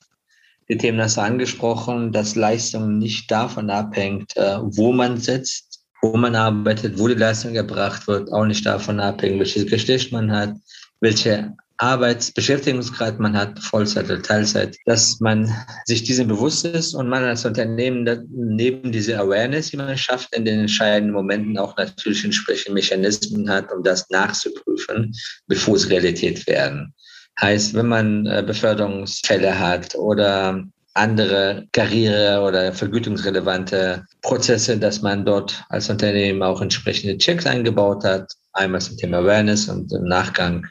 [0.68, 6.18] Die Themen hast du angesprochen, dass Leistung nicht davon abhängt, äh, wo man sitzt, wo
[6.18, 10.54] man arbeitet, wo die Leistung erbracht wird, auch nicht davon abhängt, welches Geschlecht man hat,
[11.00, 15.54] welche Arbeitsbeschäftigungsgrad man hat, Vollzeit oder Teilzeit, dass man
[15.86, 20.46] sich diesem bewusst ist und man als Unternehmen neben dieser Awareness, die man schafft, in
[20.46, 25.14] den entscheidenden Momenten auch natürlich entsprechende Mechanismen hat, um das nachzuprüfen,
[25.48, 26.94] bevor es Realität werden.
[27.42, 30.64] Heißt, wenn man äh, Beförderungsfälle hat oder
[30.94, 38.32] andere Karriere- oder vergütungsrelevante Prozesse, dass man dort als Unternehmen auch entsprechende Checks eingebaut hat.
[38.54, 40.66] Einmal zum Thema Awareness und im Nachgang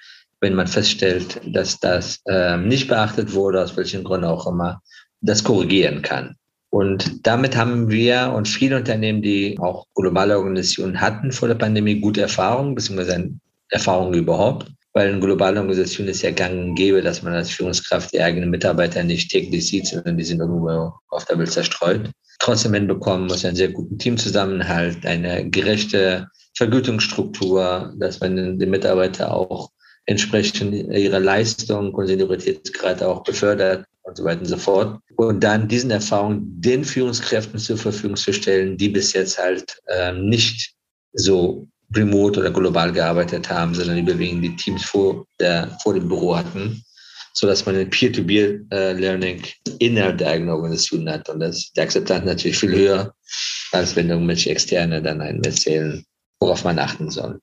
[0.44, 4.82] wenn man feststellt, dass das äh, nicht beachtet wurde, aus welchen Gründen auch immer,
[5.22, 6.36] das korrigieren kann.
[6.68, 11.98] Und damit haben wir und viele Unternehmen, die auch globale Organisationen hatten vor der Pandemie,
[11.98, 13.30] gute Erfahrungen, beziehungsweise
[13.70, 14.70] Erfahrungen überhaupt.
[14.92, 18.50] Weil in globalen Organisationen ist ja gang und gäbe, dass man als Führungskraft die eigenen
[18.50, 22.10] Mitarbeiter nicht täglich sieht, sondern die sind irgendwo auf der Welt zerstreut.
[22.38, 29.70] Trotzdem hinbekommen muss einen sehr guten Teamzusammenhalt, eine gerechte Vergütungsstruktur, dass man den Mitarbeiter auch
[30.06, 35.00] entsprechend ihrer Leistung und Senioritätsgrad auch befördert und so weiter und so fort.
[35.16, 40.12] Und dann diesen Erfahrungen den Führungskräften zur Verfügung zu stellen, die bis jetzt halt äh,
[40.12, 40.74] nicht
[41.14, 46.36] so remote oder global gearbeitet haben, sondern überwiegend die Teams vor, der, vor dem Büro
[46.36, 46.82] hatten,
[47.32, 49.42] so dass man ein Peer-to-Peer-Learning
[49.78, 51.28] innerhalb der eigenen Organisation hat.
[51.28, 53.14] Und das, die Akzeptanz natürlich viel höher,
[53.72, 56.04] als wenn irgendwelche Externe dann einen erzählen,
[56.40, 57.40] worauf man achten soll.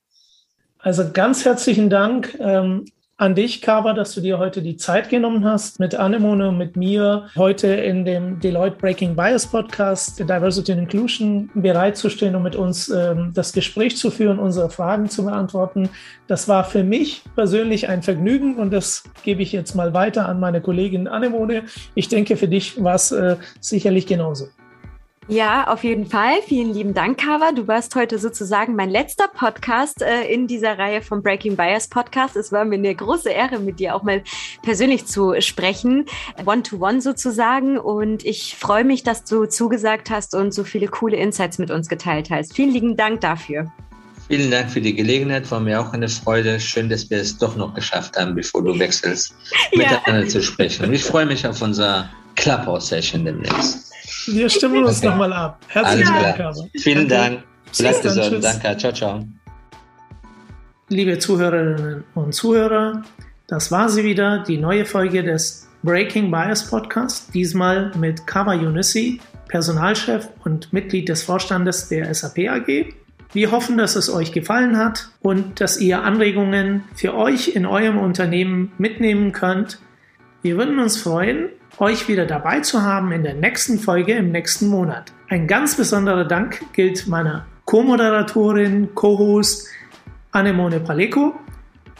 [0.82, 2.36] Also ganz herzlichen Dank.
[2.40, 6.58] Ähm, an dich, Kaba, dass du dir heute die Zeit genommen hast, mit Anemone und
[6.58, 12.56] mit mir heute in dem Deloitte Breaking Bias Podcast Diversity and Inclusion bereitzustehen und mit
[12.56, 15.88] uns ähm, das Gespräch zu führen, unsere Fragen zu beantworten.
[16.26, 20.40] Das war für mich persönlich ein Vergnügen und das gebe ich jetzt mal weiter an
[20.40, 21.62] meine Kollegin Anemone.
[21.94, 24.48] Ich denke, für dich war es äh, sicherlich genauso.
[25.32, 26.42] Ja, auf jeden Fall.
[26.46, 27.52] Vielen lieben Dank, Kava.
[27.52, 32.36] Du warst heute sozusagen mein letzter Podcast äh, in dieser Reihe vom Breaking Bias Podcast.
[32.36, 34.22] Es war mir eine große Ehre, mit dir auch mal
[34.62, 36.04] persönlich zu sprechen,
[36.44, 37.78] one-to-one -one sozusagen.
[37.78, 41.88] Und ich freue mich, dass du zugesagt hast und so viele coole Insights mit uns
[41.88, 42.54] geteilt hast.
[42.54, 43.72] Vielen lieben Dank dafür.
[44.28, 45.50] Vielen Dank für die Gelegenheit.
[45.50, 46.60] War mir auch eine Freude.
[46.60, 49.34] Schön, dass wir es doch noch geschafft haben, bevor du wechselst,
[49.72, 49.92] ja.
[49.92, 50.84] miteinander zu sprechen.
[50.84, 53.81] Und ich freue mich auf unser Clubhouse-Session demnächst.
[54.26, 55.08] Wir stimmen uns okay.
[55.08, 55.60] nochmal ab.
[55.68, 56.70] Herzlichen Dank, Carmen.
[56.76, 57.42] Vielen Dank.
[57.78, 58.44] Bleibt gesund.
[58.44, 58.76] Danke.
[58.76, 59.24] Ciao, ciao.
[60.88, 63.02] Liebe Zuhörerinnen und Zuhörer,
[63.48, 69.20] das war sie wieder, die neue Folge des Breaking Bias Podcast, diesmal mit Kawa Yunissi,
[69.48, 72.94] Personalchef und Mitglied des Vorstandes der SAP AG.
[73.32, 77.98] Wir hoffen, dass es euch gefallen hat und dass ihr Anregungen für euch in eurem
[77.98, 79.78] Unternehmen mitnehmen könnt.
[80.42, 81.48] Wir würden uns freuen,
[81.78, 85.12] euch wieder dabei zu haben in der nächsten Folge im nächsten Monat.
[85.28, 89.68] Ein ganz besonderer Dank gilt meiner Co-Moderatorin, Co-Host
[90.32, 91.34] Anemone Paleko.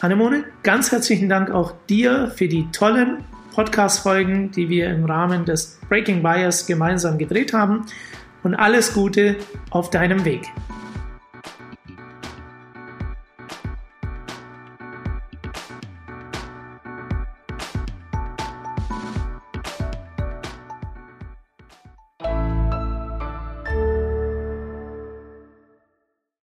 [0.01, 5.79] Anemone, ganz herzlichen Dank auch dir für die tollen Podcast-Folgen, die wir im Rahmen des
[5.89, 7.87] Breaking Bias gemeinsam gedreht haben
[8.43, 9.37] und alles Gute
[9.71, 10.49] auf deinem Weg.